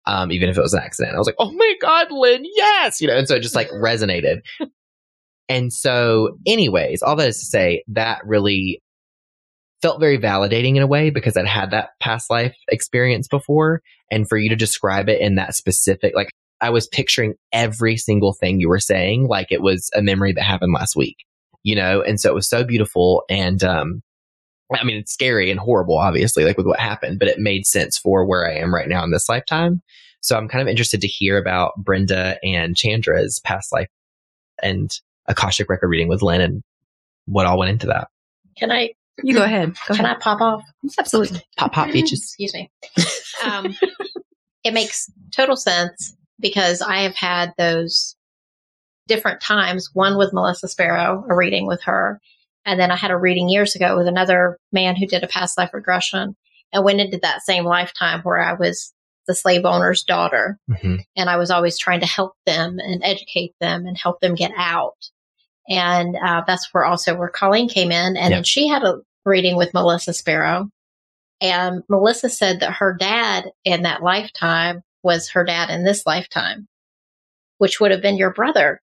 [0.06, 1.14] um, even if it was an accident.
[1.14, 3.00] I was like, oh my God, Lynn, yes.
[3.00, 4.40] You know, and so it just like resonated.
[5.48, 8.80] and so, anyways, all that is to say, that really
[9.82, 13.80] felt very validating in a way because I'd had that past life experience before.
[14.10, 18.34] And for you to describe it in that specific, like I was picturing every single
[18.34, 21.16] thing you were saying, like it was a memory that happened last week,
[21.62, 22.02] you know?
[22.02, 23.24] And so it was so beautiful.
[23.28, 24.02] And, um,
[24.72, 27.98] I mean, it's scary and horrible, obviously, like with what happened, but it made sense
[27.98, 29.82] for where I am right now in this lifetime.
[30.20, 33.88] So I'm kind of interested to hear about Brenda and Chandra's past life
[34.62, 34.90] and
[35.26, 36.62] Akashic record reading with Lynn and
[37.26, 38.08] what all went into that.
[38.58, 38.90] Can I
[39.22, 39.74] You go ahead.
[39.88, 40.16] Go can ahead.
[40.18, 40.62] I pop off?
[40.98, 41.42] Absolutely.
[41.56, 42.20] Pop pop beaches.
[42.38, 42.70] Excuse me.
[43.44, 43.74] Um,
[44.62, 48.14] it makes total sense because I have had those
[49.10, 49.90] different times.
[49.92, 52.20] One with Melissa Sparrow, a reading with her,
[52.64, 55.58] and then I had a reading years ago with another man who did a past
[55.58, 56.36] life regression
[56.72, 58.94] and went into that same lifetime where I was
[59.26, 63.52] the slave owner's daughter hmm and I was always trying to help them and educate
[63.60, 64.96] them and help them get out.
[65.68, 69.56] And uh, that's where also where Colleen came in, and then she had a reading
[69.56, 70.68] with Melissa Sparrow,
[71.40, 76.66] and Melissa said that her dad in that lifetime was her dad in this lifetime,
[77.58, 78.80] which would have been your brother.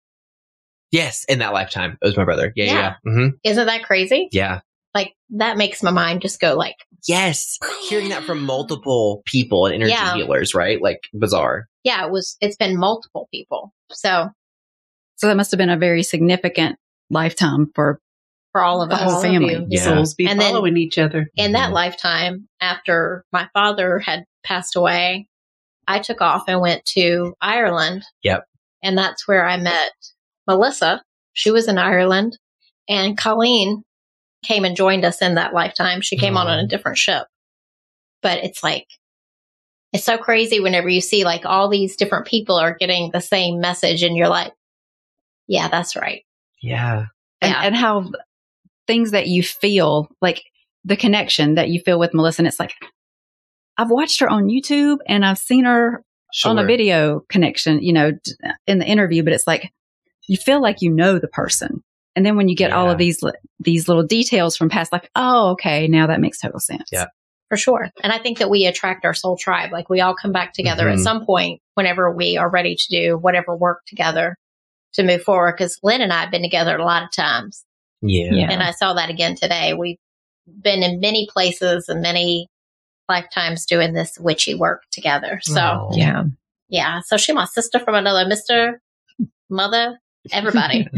[0.92, 1.98] Yes, in that lifetime.
[2.02, 2.52] It was my brother.
[2.56, 2.72] Yeah, yeah.
[2.72, 2.94] Yeah.
[3.04, 3.12] Yeah.
[3.12, 4.28] hmm Isn't that crazy?
[4.32, 4.60] yeah.
[4.94, 7.58] Like that makes my mind just go like, Yes.
[7.88, 10.14] Hearing that from multiple people and energy Yeah.
[10.14, 10.80] healers, right?
[10.80, 11.66] Like bizarre.
[11.84, 12.36] yeah, it was.
[12.40, 13.72] It's been multiple people.
[13.92, 14.28] So
[15.16, 16.76] So that must have been a very significant
[17.10, 18.00] lifetime for
[18.52, 19.52] for all of The us, whole all of family.
[19.54, 19.66] you.
[19.68, 19.82] Yeah.
[19.82, 21.26] Souls be And then- following each other.
[21.36, 21.74] in that Mhm.
[21.74, 25.28] lifetime, after my father had passed away,
[25.86, 28.04] I took off and went to Ireland.
[28.22, 28.44] Yep.
[28.82, 29.92] And that's where I met
[30.46, 31.02] Melissa.
[31.32, 32.38] She was in Ireland.
[32.88, 33.82] And Colleen
[34.44, 36.00] came and joined us in that lifetime.
[36.00, 36.50] She came on Aw.
[36.50, 36.68] on a mm-hmm.
[36.68, 37.26] different ship.
[38.22, 38.86] But it's like,
[39.92, 43.60] it's so crazy whenever you see like all these different people are getting the same
[43.60, 44.52] message and you're like,
[45.46, 46.22] yeah, that's right.
[46.62, 47.06] Yeah.
[47.40, 47.62] and, Yeah.
[47.62, 48.10] and how
[48.86, 50.44] things that you feel like
[50.84, 52.42] the connection that you feel with Melissa.
[52.42, 52.74] And it's like,
[53.76, 56.50] I've watched her on YouTube and I've seen her Sure.
[56.50, 58.12] on a video connection, you know,
[58.66, 59.70] in the interview, but it's like
[60.28, 61.82] you feel like you know the person.
[62.14, 63.22] And then when you get all of these
[63.60, 66.88] these little details from past, like, oh, okay, now that makes total sense.
[66.90, 67.06] Yeah.
[67.50, 67.90] For sure.
[68.02, 69.70] And I think that we attract our soul tribe.
[69.70, 71.02] Like we all come back together at Mhm.
[71.02, 74.36] some point whenever we are ready to do whatever work together
[74.94, 75.52] to move forward.
[75.58, 77.64] Cause Lynn and I have been together a lot of times.
[78.02, 78.30] Yeah.
[78.32, 78.50] Yeah.
[78.50, 79.74] And I saw that again today.
[79.74, 79.98] We've
[80.60, 82.48] been in many places and many
[83.08, 85.38] lifetimes doing this witchy work together.
[85.42, 85.90] So Aw.
[85.94, 86.24] Yeah.
[86.68, 87.00] yeah.
[87.04, 88.78] So she my sister from another Mr.
[89.48, 89.98] Mother,
[90.32, 90.88] everybody.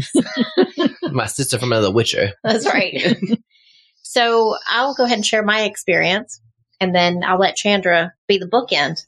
[1.11, 2.33] My sister from another Witcher.
[2.43, 3.17] That's right.
[4.01, 6.41] so I'll go ahead and share my experience
[6.79, 9.01] and then I'll let Chandra be the bookend.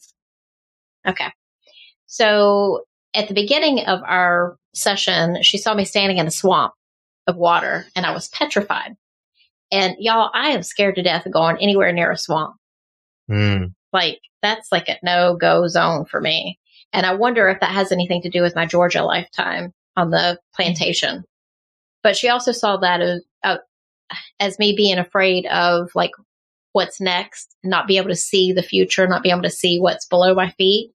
[1.08, 1.32] Okay.
[2.08, 6.74] So at the beginning of our session, she saw me standing in a swamp
[7.28, 8.96] of water and I was petrified.
[9.72, 12.56] And y'all, I am scared to death of going anywhere near a swamp.
[13.30, 13.74] Mm.
[13.94, 16.60] Like that's like a no go zone for me.
[16.94, 20.40] And I wonder if that has anything to do with my Georgia lifetime on the
[20.56, 21.24] plantation.
[22.04, 23.58] But she also saw that as, uh,
[24.40, 26.12] as me being afraid of like
[26.74, 30.06] what's next, not be able to see the future, not be able to see what's
[30.06, 30.92] below my feet.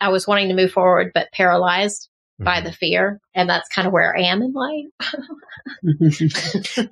[0.00, 3.20] I was wanting to move forward, but paralyzed by the fear.
[3.34, 4.84] And that's kind of where I am in life.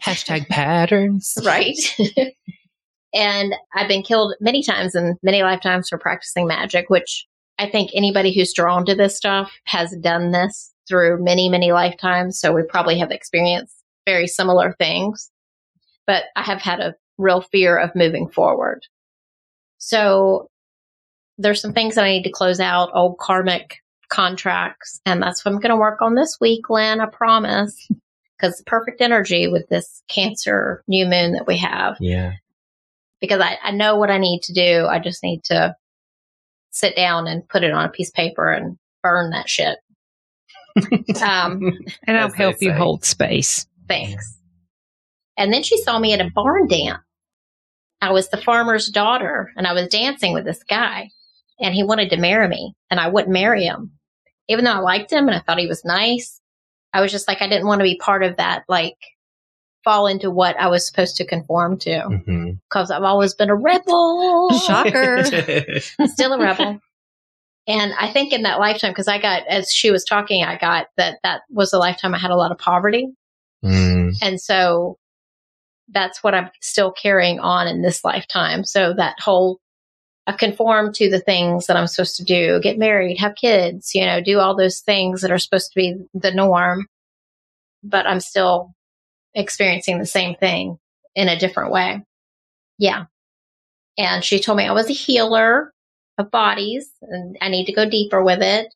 [0.03, 1.37] Hashtag patterns.
[1.45, 1.77] right?
[3.15, 7.27] and I've been killed many times in many lifetimes for practicing magic, which
[7.59, 12.39] I think anybody who's drawn to this stuff has done this through many, many lifetimes.
[12.39, 13.75] So we probably have experienced
[14.07, 15.31] very similar things.
[16.07, 18.83] But I have had a real fear of moving forward.
[19.79, 20.49] So
[21.39, 25.01] there's some things that I need to close out, old karmic contracts.
[25.07, 27.89] And that's what I'm going to work on this week, Lynn, I promise.
[28.37, 31.97] Because perfect energy with this cancer new moon that we have.
[32.01, 32.33] Yeah.
[33.21, 34.87] Because I, I know what I need to do.
[34.87, 35.77] I just need to
[36.73, 39.79] sit down and put it on a piece of paper and burn that shit.
[41.23, 41.61] Um,
[42.07, 43.67] And I'll As help you hold space.
[43.89, 44.39] thanks.
[45.37, 47.01] And then she saw me at a barn dance.
[48.01, 51.11] I was the farmer's daughter and I was dancing with this guy
[51.59, 53.93] and he wanted to marry me and I wouldn't marry him.
[54.49, 56.41] Even though I liked him and I thought he was nice,
[56.93, 58.97] I was just like, I didn't want to be part of that, like
[59.85, 64.51] fall into what I was supposed to conform to because I've always been a rebel.
[64.67, 65.25] Shocker.
[66.07, 66.79] Still a rebel.
[67.67, 70.89] And I think in that lifetime, because I got, as she was talking, I got
[70.97, 73.09] that that was the lifetime I had a lot of poverty.
[73.65, 74.15] mm.
[74.21, 74.99] And so
[75.89, 78.65] that's what I'm still carrying on in this lifetime.
[78.65, 79.61] So that whole,
[80.27, 84.05] I conform to the things that I'm supposed to do, get married, have kids, you
[84.05, 86.87] know, do all those things that are supposed to be the norm.
[87.83, 88.75] But I'm still
[89.35, 90.79] experiencing the same thing
[91.15, 92.03] in a different way.
[92.79, 93.05] Yeah.
[93.99, 95.74] And she told me I was a healer
[96.19, 98.73] of bodies and I need to go deeper with it.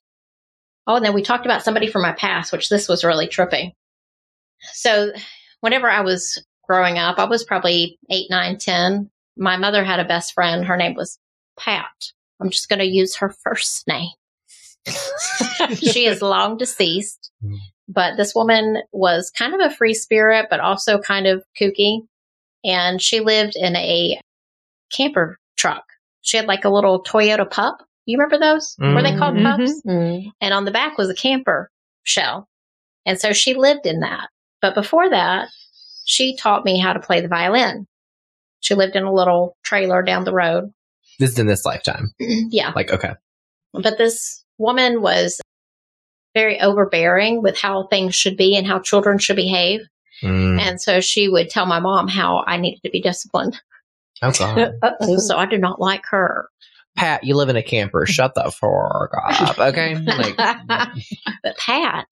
[0.87, 3.73] Oh, and then we talked about somebody from my past, which this was really trippy.
[4.73, 5.11] So
[5.61, 9.09] whenever I was growing up, I was probably eight, nine, ten.
[9.37, 10.65] My mother had a best friend.
[10.65, 11.17] Her name was
[11.57, 11.85] Pat.
[12.41, 14.09] I'm just going to use her first name.
[15.75, 17.55] she is long deceased, Mm.
[17.87, 22.01] but this woman was kind of a free spirit, but also kind of kooky.
[22.65, 24.19] And she lived in a
[24.91, 25.83] camper truck.
[26.21, 27.77] She had like a little Toyota pup.
[28.05, 28.75] You remember those?
[28.79, 29.43] Were they called Mhm.
[29.57, 29.81] pups?
[29.87, 30.31] Mm.
[30.41, 31.69] And on the back was a camper
[32.03, 32.47] shell.
[33.05, 34.29] And so she lived in that.
[34.61, 35.47] But before that,
[36.05, 37.85] she taught me how to play the violin.
[38.61, 40.71] She lived in a little trailer down the road.
[41.19, 42.13] This is in this lifetime.
[42.19, 42.71] yeah.
[42.75, 43.13] Like, okay.
[43.73, 45.39] But this woman was
[46.33, 49.81] very overbearing with how things should be and how children should behave.
[50.23, 50.59] Mm.
[50.59, 53.59] And so she would tell my mom how I needed to be disciplined.
[54.23, 54.31] Oh,
[54.81, 55.19] God.
[55.19, 56.49] So I do not like her.
[56.95, 58.05] Pat, you live in a camper.
[58.05, 59.57] Shut the fuck up.
[59.69, 59.95] Okay.
[59.95, 60.35] Like,
[61.43, 62.07] but Pat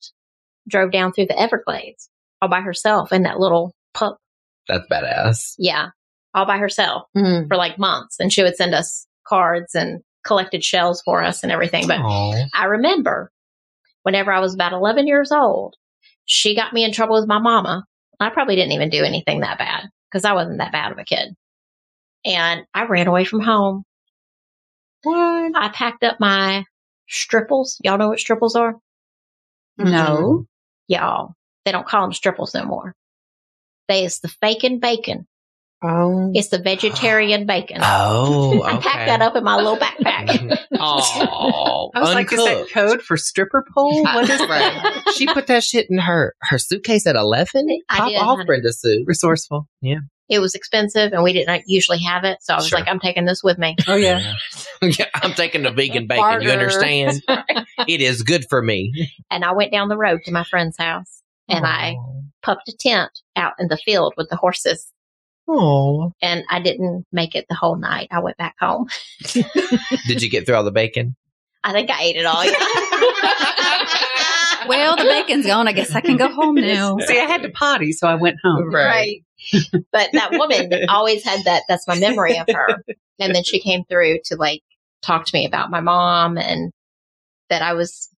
[0.68, 2.10] drove down through the Everglades
[2.42, 4.18] all by herself in that little pup.
[4.68, 5.56] that's badass.
[5.58, 5.88] Yeah,
[6.34, 7.48] all by herself Mm.
[7.48, 8.18] for like months.
[8.20, 11.88] And she would send us cards and collected shells for us and everything.
[11.88, 12.46] But Aw.
[12.54, 13.32] I remember
[14.04, 15.76] whenever I was about 11 years old,
[16.26, 17.86] she got me in trouble with my mama.
[18.20, 21.04] I probably didn't even do anything that bad because I wasn't that bad of a
[21.06, 21.36] kid.
[22.28, 23.84] And I ran away from home.
[25.04, 25.54] What?
[25.56, 26.66] I packed up my
[27.08, 27.80] stripples.
[27.84, 28.76] Y'all know what stripples are?
[29.78, 29.86] No.
[29.88, 30.42] Mm-hmm.
[30.90, 32.94] Y'all, they don't call them stripples no more.
[33.88, 35.26] They is the faking bacon.
[35.82, 36.32] Oh.
[36.34, 37.78] It's the vegetarian bacon.
[37.84, 38.90] Oh, I okay.
[38.90, 40.58] packed that up in my little backpack.
[40.80, 44.04] Oh, I was like, is that code for stripper pole?
[44.04, 45.14] What is that?
[45.16, 47.68] She put that shit in her her suitcase at eleven.
[47.90, 48.46] I Pop did, off, honey.
[48.46, 49.04] Brenda Sue.
[49.08, 49.68] Resourceful.
[50.30, 52.40] It was expensive and we didn't usually have it.
[52.42, 52.80] So I was Sure.
[52.80, 53.76] like, I'm taking this with me.
[53.88, 54.34] Oh, yeah.
[54.82, 56.42] yeah, I'm taking the vegan bacon.
[56.42, 57.22] You understand?
[57.88, 59.10] it is good for me.
[59.32, 61.96] And I went down the road to my friend's house and I
[62.44, 64.92] pupped a tent out in the field with the horses.
[65.48, 68.10] Oh, And I didn't make it the whole night.
[68.12, 68.88] I went back home.
[70.08, 71.16] did you get through all the bacon?
[71.64, 72.44] I think I ate it all.
[72.44, 72.52] Yeah.
[74.68, 75.68] Well, the bacon's gone.
[75.68, 76.98] I guess I can go home now.
[77.00, 78.74] See, I had to potty, so I went home.
[78.74, 79.24] right.
[79.92, 81.64] but that woman always had that.
[81.68, 82.84] That's my memory of her.
[83.20, 84.62] And then she came through to like
[85.02, 86.72] talk to me about my mom and
[87.50, 88.10] that I was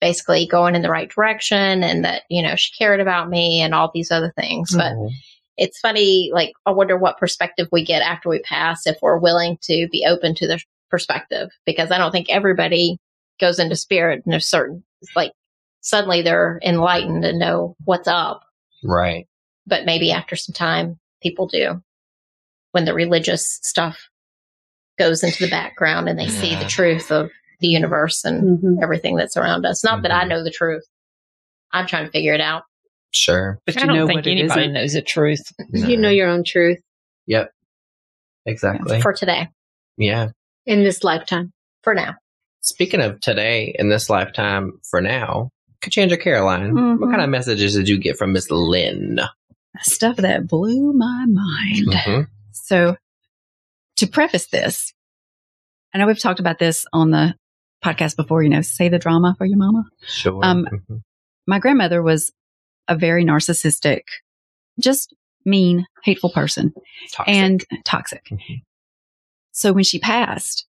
[0.00, 3.74] basically going in the right direction and that, you know, she cared about me and
[3.74, 4.74] all these other things.
[4.74, 5.10] But Oh.
[5.56, 9.58] it's funny, like, I wonder what perspective we get after we pass if we're willing
[9.62, 12.98] to be open to the perspective because I don't think everybody
[13.40, 14.82] goes into spirit and there's certain,
[15.14, 15.32] like,
[15.80, 18.42] suddenly they're enlightened and know what's up
[18.84, 19.26] right.
[19.66, 21.82] But maybe after some time people do
[22.72, 24.08] when the religious stuff
[24.98, 28.82] goes into the background and they see the truth of the universe and Mhm.
[28.82, 30.28] everything that's around us not that i Mhm.
[30.28, 30.84] know the truth
[31.72, 32.62] i'm trying to figure it out
[33.14, 33.58] Sure.
[33.66, 34.72] But I you don't know think what anybody isn't.
[34.72, 35.42] knows the truth.
[35.70, 36.78] You know your own truth
[37.26, 37.52] Yep.
[38.46, 39.02] Exactly.
[39.02, 39.48] for today
[39.98, 40.28] yeah.
[40.64, 41.52] in this lifetime.
[41.82, 42.14] for now
[42.62, 45.50] Speaking of today in this lifetime, for now,
[45.82, 47.10] Kachanja Caroline, what Mhm.
[47.10, 49.18] kind of messages did you get from Miss Lynn?
[49.80, 51.86] Stuff that blew my mind.
[51.88, 52.26] Mhm.
[52.52, 52.96] So,
[53.96, 54.92] to preface this,
[55.94, 57.34] I know we've talked about this on the
[57.84, 59.84] podcast before, you know, say the drama for your mama.
[60.06, 60.44] Sure.
[60.44, 61.02] Um, Mhm.
[61.46, 62.30] My grandmother was
[62.86, 64.02] a very narcissistic,
[64.78, 66.72] just mean, hateful person
[67.10, 67.34] Toxic.
[67.34, 68.24] and toxic.
[68.30, 68.62] Mhm.
[69.50, 70.66] So when she passed,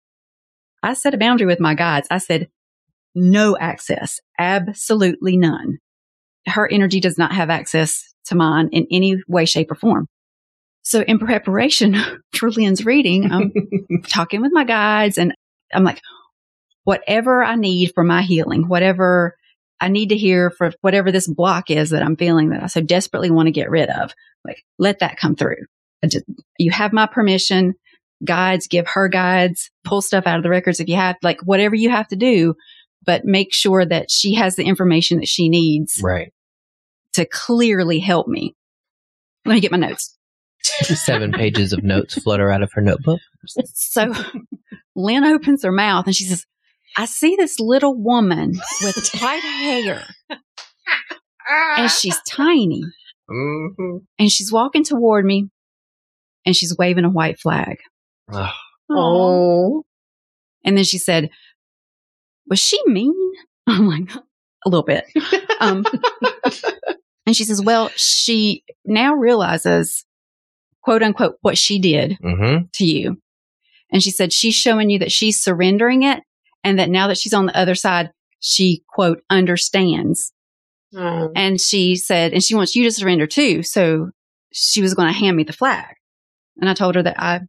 [0.81, 2.07] I set a boundary with my guides.
[2.09, 2.49] I said,
[3.15, 5.77] no access, absolutely none.
[6.47, 10.07] Her energy does not have access to mine in any way, shape, or form.
[10.83, 11.95] So in preparation
[12.33, 13.51] for Lynn's reading, I'm
[14.07, 15.33] talking with my guides and
[15.73, 16.01] I'm like,
[16.83, 19.35] whatever I need for my healing, whatever
[19.79, 22.81] I need to hear for whatever this block is that I'm feeling that I so
[22.81, 24.13] desperately want to get rid of,
[24.45, 25.65] like let that come through.
[26.05, 26.25] Just,
[26.59, 27.73] you have my permission.
[28.23, 31.75] Guides, give her guides, pull stuff out of the records if you have, like whatever
[31.75, 32.55] you have to do,
[33.05, 36.31] but make sure that she has the information that she needs right.
[37.13, 38.55] To clearly help me.
[39.45, 40.17] Let me get my notes.
[40.63, 43.19] Seven pages of notes flutter out of her notebook.
[43.73, 44.13] So
[44.95, 46.45] Lynn opens her mouth and she says,
[46.95, 50.03] I see this little woman with white hair
[51.77, 52.83] and she's tiny
[53.31, 53.97] Mm-hmm.
[54.19, 55.49] and she's walking toward me
[56.45, 57.77] and she's waving a white flag.
[58.89, 59.83] Oh.
[60.65, 61.29] And then she said,
[62.49, 63.13] was she mean?
[63.67, 65.05] I'm like, a little bit.
[65.59, 65.85] Um,
[67.25, 70.05] and she says, well, she now realizes
[70.81, 72.65] quote unquote what she did Mm-hmm.
[72.73, 73.17] to you.
[73.91, 76.23] And she said she's showing you that she's surrendering it
[76.63, 80.33] and that now that she's on the other side, she quote understands.
[80.95, 81.31] Oh.
[81.35, 83.63] And she said, and she wants you to surrender too.
[83.63, 84.09] So
[84.51, 85.95] she was going to hand me the flag.
[86.59, 87.41] And I told her that I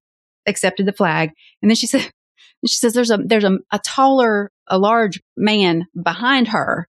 [0.46, 1.30] accepted the flag.
[1.62, 2.10] And then she said,
[2.66, 6.88] she says, there's a, there's a, a taller, a large man behind her.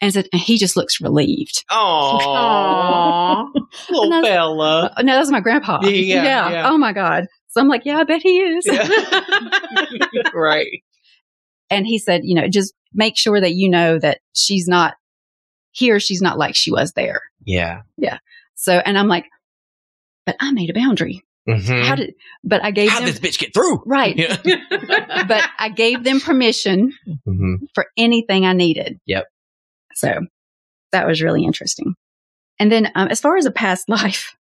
[0.00, 1.64] And said, and he just looks relieved.
[1.70, 3.50] Oh,
[3.90, 4.92] little And fella.
[5.02, 5.80] No, that's my grandpa.
[5.82, 6.68] Yeah, yeah.
[6.70, 7.26] Oh my God.
[7.48, 8.66] So I'm like, yeah, I bet he is.
[10.34, 10.82] right.
[11.70, 14.94] and he said, you know, just make sure that you know that she's not
[15.72, 15.98] here.
[16.00, 17.20] She's not like she was there.
[17.44, 17.82] Yeah.
[17.96, 18.18] Yeah.
[18.54, 19.24] So, and I'm like,
[20.26, 21.22] but I made a boundary.
[21.48, 21.84] Mhm.
[21.84, 23.82] How did, but I gave How'd them, this bitch get through?
[23.86, 24.16] right.
[24.16, 24.36] Yeah.
[25.28, 26.92] but I gave them permission
[27.26, 27.68] Mhm.
[27.74, 28.98] for anything I needed.
[29.06, 29.26] Yep.
[29.96, 30.26] So
[30.92, 31.94] that was really interesting.
[32.58, 34.36] And then, um, as far as a past life,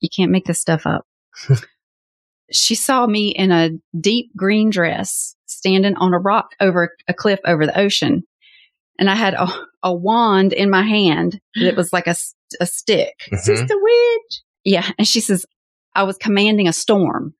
[0.00, 1.06] you can't make this stuff up.
[2.52, 7.40] she saw me in a deep green dress standing on a rock over a cliff
[7.44, 8.24] over the ocean.
[8.98, 9.48] And I had a,
[9.82, 13.14] a wand in my hand that was like a stick.
[13.30, 13.38] Mhm.
[13.38, 14.40] Sister Witch.
[14.64, 14.90] Yeah.
[14.98, 15.46] And she says,
[15.94, 17.34] I was commanding a storm.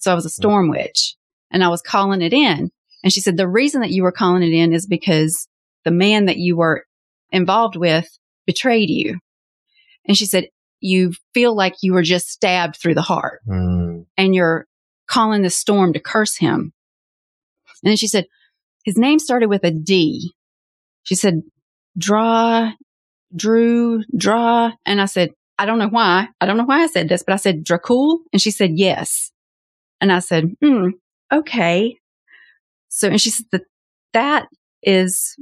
[0.00, 1.16] So I was a storm witch
[1.50, 2.70] and I was calling it in.
[3.02, 5.48] And she said, the reason that you were calling it in is because
[5.84, 6.84] the man that you were
[7.36, 8.08] involved with
[8.46, 9.18] betrayed you.
[10.06, 10.48] And she said,
[10.80, 14.06] you feel like you were just stabbed through the heart Mm.
[14.16, 14.66] and you're
[15.06, 16.72] calling the storm to curse him.
[17.82, 18.26] And then she said,
[18.84, 20.32] his name started with a D.
[21.02, 21.42] She said,
[21.98, 22.72] draw,
[23.34, 24.72] drew, draw.
[24.84, 26.28] And I said, I don't know why.
[26.40, 28.18] I don't know why I said this, but I said Dracul.
[28.32, 29.32] And she said, yes.
[30.00, 30.90] And I said, hmm,
[31.32, 31.96] okay.
[32.88, 33.62] So, and she said that
[34.12, 34.48] that
[34.82, 35.36] is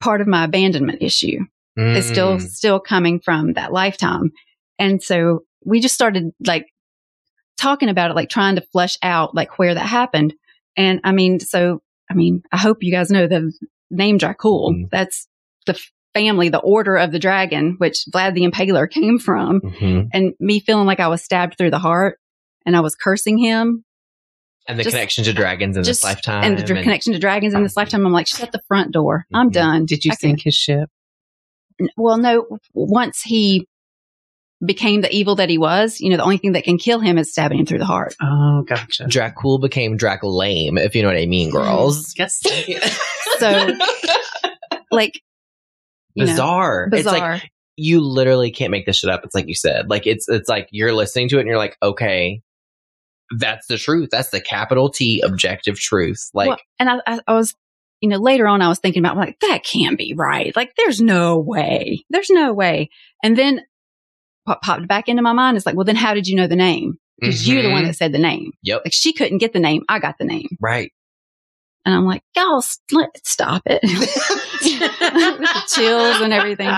[0.00, 1.40] part of my abandonment issue
[1.76, 2.40] is still, Mm.
[2.42, 4.32] still coming from that lifetime.
[4.78, 6.66] And so we just started like
[7.56, 10.34] talking about it, like trying to flesh out like where that happened.
[10.76, 11.80] And I mean, so,
[12.10, 13.52] I mean, I hope you guys know the
[13.90, 14.70] name Dracul.
[14.72, 14.90] Mhm.
[14.90, 15.26] That's
[15.66, 15.78] the
[16.14, 19.60] family, the order of the dragon, which Vlad the Impaler came from.
[19.60, 20.08] Mhm.
[20.12, 22.18] And me feeling like I was stabbed through the heart
[22.66, 23.84] and I was cursing him
[24.70, 26.44] And the Just- connection to dragons in just- this lifetime.
[26.44, 28.06] and the dr- connection to dragons in this lifetime.
[28.06, 29.26] I'm like, shut the front door.
[29.34, 29.52] I'm Mhm.
[29.54, 29.86] done.
[29.86, 30.88] Did you I can't- sink his ship?
[31.96, 33.66] well, no, once he
[34.64, 37.16] became the evil that he was, you know, the only thing that can kill him
[37.16, 38.14] is stabbing him through the heart.
[38.22, 39.04] Oh, gotcha.
[39.04, 42.14] Dracul became Drac lame, if you know what I mean, girls.
[42.18, 42.40] Yes.
[43.38, 43.70] So,
[44.90, 45.18] like,
[46.14, 46.88] you know, bizarre.
[46.92, 47.32] It's bizarre.
[47.34, 49.24] like you literally can't make this shit up.
[49.24, 49.88] It's like you said.
[49.88, 52.42] Like it's it's like you're listening to it and you're like, okay,
[53.36, 54.08] that's the truth.
[54.10, 56.30] That's the capital T objective truth.
[56.34, 57.54] Like Well, and I, I, I was,
[58.00, 60.54] you know, later on, I was thinking about like that can't be right.
[60.56, 62.04] Like, there's no way.
[62.10, 62.90] There's no way.
[63.22, 63.60] And then
[64.44, 66.56] what popped back into my mind is like, well, then how did you know the
[66.56, 66.94] name?
[67.20, 67.88] Because you're the one Mhm.
[67.88, 68.52] that said the name.
[68.62, 68.82] Yep.
[68.86, 69.82] Like she couldn't get the name.
[69.88, 70.48] I got the name.
[70.60, 70.90] right.
[71.86, 73.80] And I'm like, y'all, s- let, stop it.
[73.82, 76.70] With the chills and everything.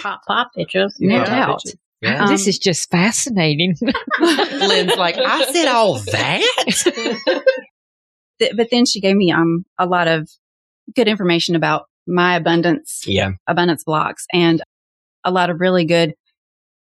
[0.00, 0.92] Pop, pop, bitches.
[0.98, 1.24] No Yeah.
[1.26, 1.62] doubt.
[2.00, 2.24] Yeah.
[2.24, 3.74] Um, this is just fascinating.
[4.20, 7.42] Lynn's like, I said all that.
[8.38, 10.28] But then she gave me um a lot of
[10.94, 13.30] good information about my abundance yeah.
[13.46, 14.62] abundance blocks and
[15.24, 16.12] a lot of really good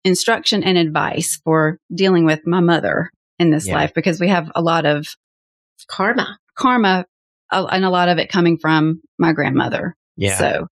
[0.03, 3.75] instruction and advice for dealing with my mother in this Yeah.
[3.75, 5.07] life because we have a lot of
[5.89, 6.39] Karma.
[6.57, 7.05] karma
[7.53, 9.95] and a lot of it coming from my grandmother.
[10.17, 10.39] Yeah.
[10.39, 10.69] So,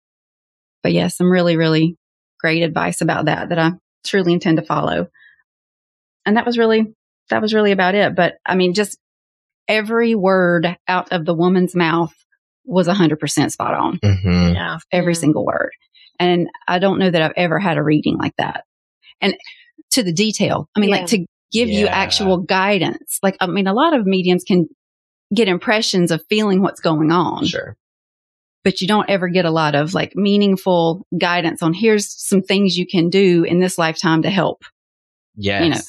[0.82, 1.96] but yeah, some really, really
[2.40, 3.72] great advice about that that I
[4.04, 5.08] truly intend to follow.
[6.26, 6.94] And that was really,
[7.30, 8.14] that was really about it.
[8.14, 8.98] But I mean, just
[9.68, 12.12] every word out of the woman's mouth
[12.64, 14.78] was 100% spot on, hmm Yeah.
[14.92, 15.18] every Yeah.
[15.20, 15.70] single word.
[16.18, 18.64] And I don't know that I've ever had a reading like that.
[19.20, 19.34] And
[19.92, 20.96] to the detail, I mean, Yeah.
[20.98, 23.18] like to give you actual guidance.
[23.22, 24.66] Like, I mean, a lot of mediums can
[25.34, 27.76] get impressions of feeling what's going on Sure.
[28.64, 32.76] But you don't ever get a lot of like meaningful guidance on here's some things
[32.76, 34.64] you can do in this lifetime to help
[35.36, 35.62] Yes.
[35.64, 35.80] You know,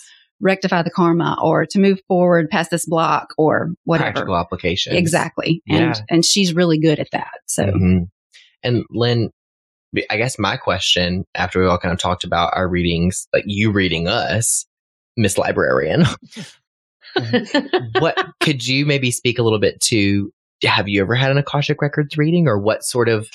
[0.42, 4.12] rectify the karma or to move forward past this block or whatever.
[4.12, 4.96] Practical application.
[4.96, 5.62] Exactly.
[5.70, 6.02] And Yeah.
[6.10, 7.40] and she's really good at that.
[7.48, 8.10] So Mhm.
[8.64, 9.30] And Lynn,
[10.10, 13.72] I guess my question after we all kind of talked about our readings, like you
[13.72, 14.66] reading us,
[15.16, 16.06] Miss Librarian,
[18.00, 20.32] what could you maybe speak a little bit to?
[20.64, 23.30] Have you ever had an Akashic Records reading or what sort of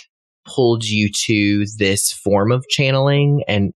[0.47, 3.73] pulled you to this form of channeling and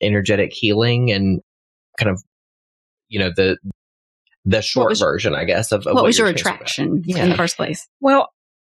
[0.00, 1.40] energetic healing and
[1.98, 2.22] kind of,
[3.08, 3.58] you know, the,
[4.44, 7.22] the short was- version, I guess, of, of what, was your attraction Yeah.
[7.24, 7.86] in the first place?
[8.00, 8.30] Well,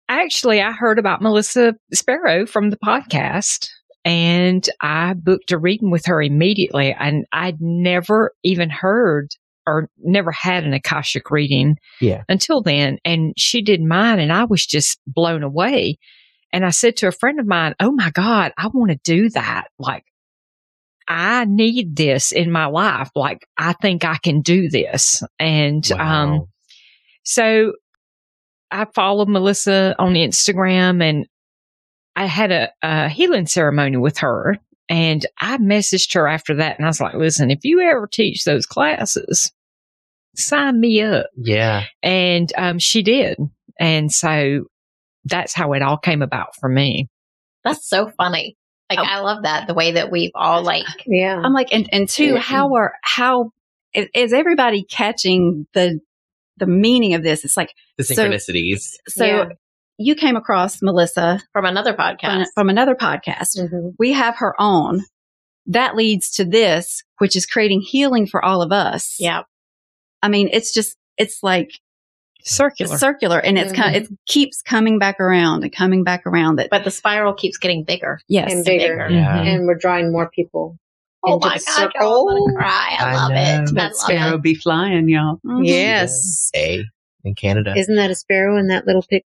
[0.09, 3.69] actually, I heard about Melissa Sparrow from the podcast
[4.05, 6.95] and I booked a reading with her immediately.
[6.99, 9.31] And I'd never even heard
[9.67, 12.23] or never had an Akashic reading Yeah.
[12.29, 12.99] until then.
[13.05, 15.99] And she did mine and I was just blown away.
[16.53, 19.29] And I said to a friend of mine, Oh my God, I want to do
[19.31, 19.69] that.
[19.79, 20.05] Like,
[21.09, 23.11] I need this in my life.
[23.15, 25.23] Like, I think I can do this.
[25.39, 26.47] And, um,
[27.25, 27.73] so
[28.71, 31.27] I followed Melissa on Instagram and
[32.17, 34.57] I had a, a healing ceremony with her.
[34.89, 38.45] And I messaged her after that and I was like, listen, if you ever teach
[38.45, 39.51] those classes,
[40.37, 41.27] sign me up.
[41.37, 41.85] yeah.
[42.03, 43.39] And um, she did.
[43.79, 44.65] And so
[45.25, 47.09] that's how it all came about for me.
[47.65, 48.57] That's so funny.
[48.89, 49.05] Like, Oh.
[49.05, 49.67] I love that.
[49.67, 51.41] The way that we've all like, Yeah.
[51.43, 52.39] I'm like, and, and two, Yeah.
[52.39, 53.51] how are, how
[53.93, 55.99] is, is everybody catching the,
[56.59, 57.45] the meaning of this?
[57.45, 58.83] It's like, The So- synchronicities.
[59.09, 59.45] so Yeah.
[59.99, 62.47] you came across Melissa from another podcast.
[62.55, 63.59] from another podcast.
[63.59, 63.95] Mhm.
[63.99, 65.01] We have her on.
[65.67, 69.17] That leads to this, which is creating healing for all of us.
[69.19, 69.43] Yeah.
[70.23, 71.71] I mean, it's just, it's like
[72.43, 72.97] Circular.
[72.97, 76.71] circular and it's kind of, it keeps coming back around and coming back around that,
[76.71, 78.21] But the spiral keeps getting bigger.
[78.29, 78.53] yes.
[78.53, 79.09] and bigger.
[79.11, 79.41] Yeah.
[79.43, 80.79] And we're drawing more people
[81.25, 82.27] Oh my God, I'm circle.
[82.29, 82.97] gonna cry.
[83.01, 83.65] I, I love know.
[83.65, 83.75] it.
[83.75, 84.43] That sparrow it.
[84.43, 85.41] be flying, y'all.
[85.45, 85.67] Mhm.
[85.67, 86.51] Yes.
[86.55, 86.85] A
[87.25, 87.75] in Canada.
[87.77, 89.25] Isn't that a sparrow in that little pic,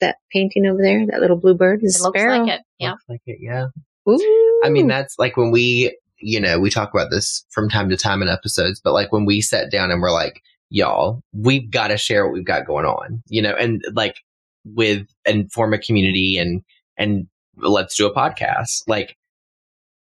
[0.00, 1.04] that painting over there?
[1.08, 2.38] That little blue bird is It a looks sparrow.
[2.44, 2.62] like it.
[2.78, 2.90] Yeah.
[2.92, 3.66] Looks like it, yeah.
[4.08, 4.60] Ooh.
[4.64, 7.96] I mean, that's like when we, you know, we talk about this from time to
[7.96, 11.88] time in episodes, but like when we sat down and we're like, y'all, we've got
[11.88, 14.16] to share what we've got going on, you know, and like
[14.64, 16.62] with and form a community and,
[16.96, 18.82] and let's do a podcast.
[18.86, 19.16] Like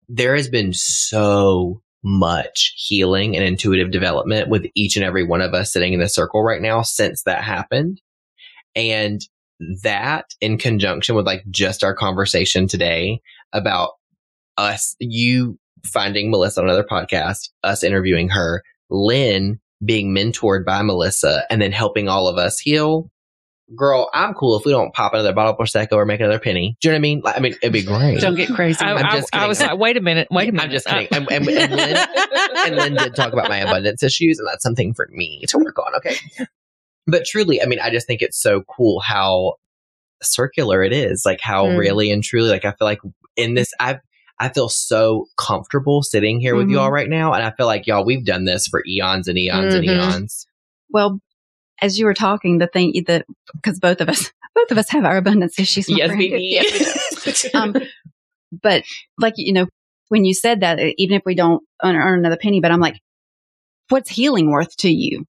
[0.08, 5.54] there has been so much healing and intuitive development with each and every one of
[5.54, 8.00] us sitting in the circle right now since that happened.
[8.74, 9.20] And
[9.82, 13.20] that in conjunction with like just our conversation today
[13.52, 13.90] about
[14.56, 21.44] us, you finding Melissa on another podcast, us interviewing her, Lynn being mentored by Melissa
[21.50, 23.10] and then helping all of us heal.
[23.76, 26.76] Girl, I'm cool if we don't pop another bottle of Prosecco or make another penny.
[26.80, 27.20] Do you know what I mean?
[27.24, 28.20] Like, I mean, it'd be great.
[28.20, 28.84] Don't get crazy.
[28.84, 29.70] I, I'm I- just I was kidding.
[29.70, 30.64] like, wait a minute, wait a minute.
[30.64, 31.06] I'm just kidding.
[31.12, 31.96] And, and, and, Lynn,
[32.66, 35.78] and Lynn did talk about my abundance issues, and that's something for me to work
[35.78, 35.94] on.
[35.96, 36.16] Okay.
[37.06, 39.54] But truly, I mean, I just think it's so cool how
[40.22, 41.22] circular it is.
[41.24, 41.78] Like how Mm.
[41.78, 43.00] really and truly, like I feel like
[43.36, 44.00] in this, I
[44.40, 46.70] I feel so comfortable sitting here with Mhm.
[46.70, 49.38] you all right now, and I feel like y'all, we've done this for eons and
[49.38, 49.92] eons and Mhm.
[49.94, 50.46] eons.
[50.88, 51.20] Well,
[51.82, 55.04] as you were talking, the thing that, because both of us, both of us have
[55.04, 55.88] our abundance issues.
[55.88, 57.58] Yes, we Yes, we do.
[57.58, 57.74] um,
[58.62, 58.82] but
[59.18, 59.66] like, you know,
[60.08, 63.00] when you said that, even if we don't earn another penny, but I'm like,
[63.90, 65.26] what's healing worth to you?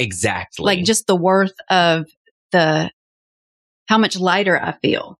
[0.00, 0.64] exactly.
[0.64, 2.06] Like just the worth of
[2.50, 2.90] the,
[3.86, 5.18] how much lighter I feel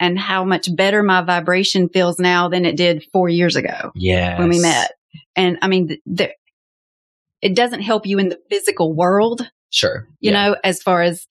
[0.00, 4.38] and how much better my vibration feels now than it did four years ago yeah,
[4.38, 4.92] when we met.
[5.34, 6.32] And I mean, th- there,
[7.42, 10.06] it doesn't help you in the physical world, Sure.
[10.20, 10.48] you Yeah.
[10.48, 11.26] know, as far as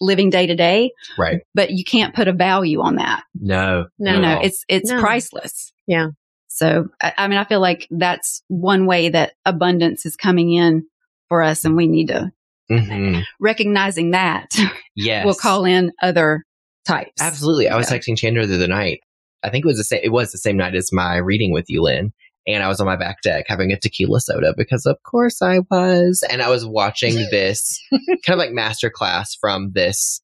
[0.00, 1.42] living day to day, Right.
[1.54, 3.22] but you can't put a value on that.
[3.34, 3.86] No.
[3.98, 4.14] No.
[4.14, 4.40] you know, no.
[4.42, 5.00] it's, it's No.
[5.00, 5.72] priceless.
[5.86, 6.08] Yeah.
[6.48, 10.86] So, I, I mean, I feel like that's one way that abundance is coming in
[11.28, 12.32] for us and we need to
[12.70, 13.22] Mhm.
[13.40, 14.48] recognizing that
[14.96, 15.24] Yes.
[15.24, 16.44] we'll call in other
[16.84, 17.20] types.
[17.20, 17.68] Absolutely.
[17.68, 17.98] I was Yeah.
[17.98, 19.00] texting Chandra the other night.
[19.42, 20.00] I think it was the same.
[20.02, 22.12] It was the same night as my reading with you, Lynn.
[22.46, 25.60] And I was on my back deck having a tequila soda because, of course, I
[25.70, 26.22] was.
[26.30, 30.20] And I was watching this kind of like master class from this.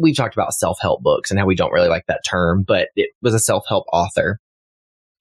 [0.00, 2.88] We've talked about self help books and how we don't really like that term, but
[2.96, 4.40] it was a self help author.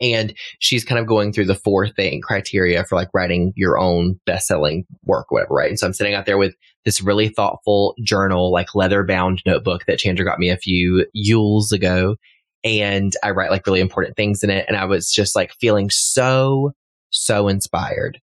[0.02, 4.20] And she's kind of going through the four thing criteria for like writing your own
[4.26, 5.70] best selling work, whatever, right?
[5.70, 9.86] And so I'm sitting out there with this really thoughtful journal, like leather bound notebook
[9.86, 12.16] that Chandra got me a few Yules ago.
[12.64, 14.66] And I write like really important things in it.
[14.68, 16.74] And I was just like feeling so,
[17.10, 18.20] so inspired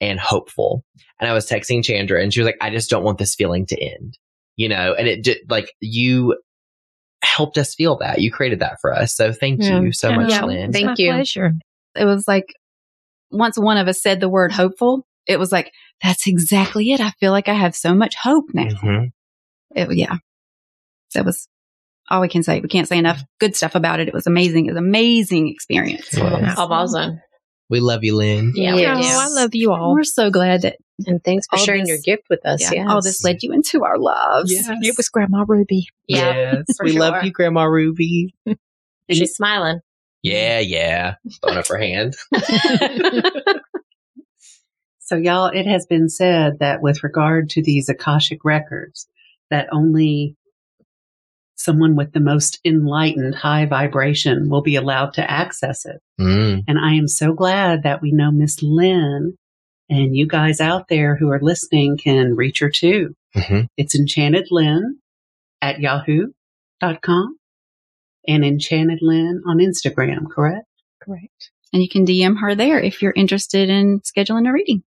[0.00, 0.84] and hopeful.
[1.20, 3.66] And I was texting Chandra and she was like, I just don't want this feeling
[3.66, 4.16] to end,
[4.56, 6.36] you know, and it did like you
[7.28, 8.20] helped us feel that.
[8.20, 9.14] You created that for us.
[9.14, 9.80] So thank Yeah.
[9.80, 10.16] you so Yeah.
[10.16, 10.44] much, Yeah.
[10.44, 10.72] Lynn.
[10.72, 11.12] Thank my you.
[11.12, 11.52] Pleasure.
[11.94, 12.46] It was like
[13.30, 15.70] once one of us said the word hopeful, it was like,
[16.02, 17.00] that's exactly it.
[17.00, 18.64] I feel like I have so much hope now.
[18.68, 19.10] Mhm.
[19.76, 20.16] It, yeah.
[21.14, 21.48] That was
[22.10, 22.60] all we can say.
[22.60, 24.08] We can't say enough good stuff about it.
[24.08, 24.66] It was amazing.
[24.66, 26.08] It was an amazing experience.
[26.16, 26.54] Yeah.
[26.56, 27.20] All awesome.
[27.68, 28.52] We love you, Lynn.
[28.54, 28.74] Yeah.
[28.76, 28.96] Yes.
[28.98, 29.04] we.
[29.04, 29.92] Oh, I love you all.
[29.94, 30.76] We're so glad that
[31.06, 32.60] And thanks for All sharing this- your gift with us.
[32.60, 32.86] yeah, yes.
[32.90, 34.52] all this led you into our lives.
[34.52, 34.68] Yes.
[34.82, 35.88] It was Grandma Ruby.
[36.06, 36.34] Yeah.
[36.34, 36.64] Yes.
[36.76, 38.34] for we love you, Grandma Ruby.
[39.10, 39.80] She's smiling.
[40.22, 41.14] Yeah, yeah.
[41.40, 42.16] Throwing up her hand.
[45.00, 49.08] So, y'all, it has been said that with regard to these Akashic records,
[49.50, 50.36] that only
[51.54, 56.02] someone with the most enlightened high vibration will be allowed to access it.
[56.20, 56.64] Mm.
[56.68, 59.38] And I am so glad that we know Miss Lynn
[59.90, 63.14] And you guys out there who are listening can reach her too.
[63.34, 64.82] hmm It's enchantedlynn
[65.62, 67.36] at yahoo.com
[68.26, 70.66] and enchantedlynn on Instagram, correct?
[71.02, 71.50] Correct.
[71.72, 74.82] And you can DM her there if you're interested in scheduling a reading.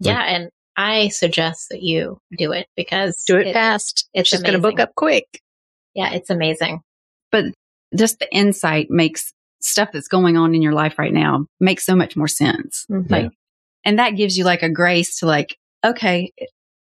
[0.00, 4.08] Yeah, and I suggest that you do it because Do it fast.
[4.12, 5.40] it's She's going to book up quick.
[5.94, 6.80] Yeah, it's amazing.
[7.32, 7.46] But
[7.96, 9.32] just the insight makes
[9.62, 12.84] stuff that's going on in your life right now makes so much more sense.
[12.90, 13.10] Mhm.
[13.10, 13.30] Like,
[13.86, 16.32] and that gives you like a grace to like, okay,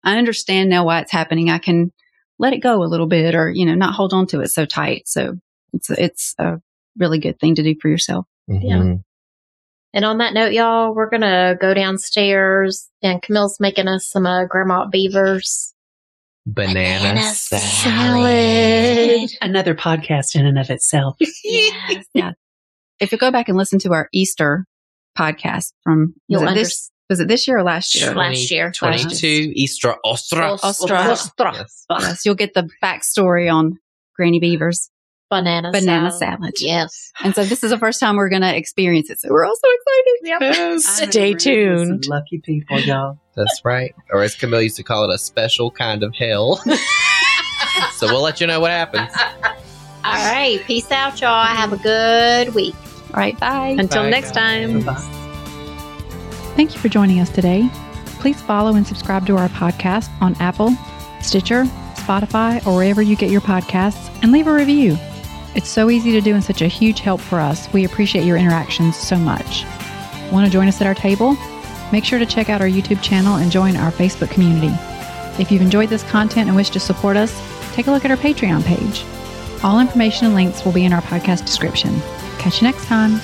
[0.04, 1.50] I understand now why it's happening.
[1.50, 1.92] I can
[2.38, 4.66] let it go a little bit or, you know, not hold on to it so
[4.66, 5.08] tight.
[5.08, 5.38] So
[5.72, 6.60] it's, it's a
[6.98, 8.26] really good thing to do for yourself.
[8.46, 8.96] Yeah.
[9.92, 14.44] And on that note, y'all, we're gonna go downstairs, and Camille's making us some uh,
[14.44, 15.74] Grandma Beavers
[16.46, 19.30] Banana, Banana salad.
[19.40, 21.16] Another podcast in and of itself.
[22.14, 22.34] Yes.
[23.00, 24.66] If you go back and listen to our Easter
[25.18, 28.06] podcast from, was it this, was it this year or last year?
[28.06, 28.14] Sure.
[28.14, 28.70] Last year.
[28.70, 30.58] 22 Easter Ostara.
[30.60, 31.54] Ostara.
[31.54, 31.86] Yes.
[31.90, 33.78] Yes, you'll get the backstory on
[34.16, 34.90] Granny Beaver's
[35.30, 36.40] banana banana salad.
[36.40, 36.54] salad.
[36.58, 37.12] Yes.
[37.22, 39.20] And so this is the first time we're going to experience it.
[39.20, 40.44] So we're all so excited.
[40.46, 40.86] Yes.
[40.86, 42.04] Stay tuned.
[42.04, 43.18] some Lucky people, y'all.
[43.36, 43.94] That's right.
[44.10, 46.56] Or as Camille used to call it, a special kind of hell.
[47.92, 49.10] so we'll let you know what happens.
[50.04, 50.60] All right.
[50.66, 51.44] Peace out, y'all.
[51.44, 52.74] Have a good week.
[53.12, 53.38] All right.
[53.40, 53.76] Bye.
[53.78, 54.70] Until Bye, next guys.
[54.70, 54.82] time.
[54.82, 54.94] Bye.
[56.56, 57.68] Thank you for joining us today.
[58.20, 60.76] Please follow and subscribe to our podcast on Apple,
[61.20, 64.96] Stitcher, Spotify, or wherever you get your podcasts, and leave a review.
[65.54, 67.72] It's so easy to do and such a huge help for us.
[67.72, 69.64] We appreciate your interactions so much.
[70.30, 71.36] Want to join us at our table?
[71.92, 74.72] Make sure to check out our YouTube channel and join our Facebook community.
[75.40, 77.34] If you've enjoyed this content and wish to support us,
[77.74, 79.04] take a look at our Patreon page.
[79.64, 81.94] All information and links will be in our podcast description.
[82.40, 83.20] Catch you next time.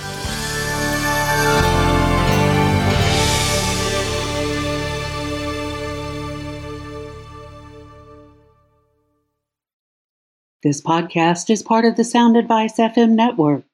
[10.62, 13.64] This podcast is part of the Sound Advice FM network.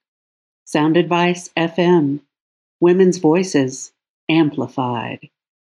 [0.64, 2.20] Sound Advice FM,
[2.80, 3.92] women's voices
[4.28, 5.28] amplified.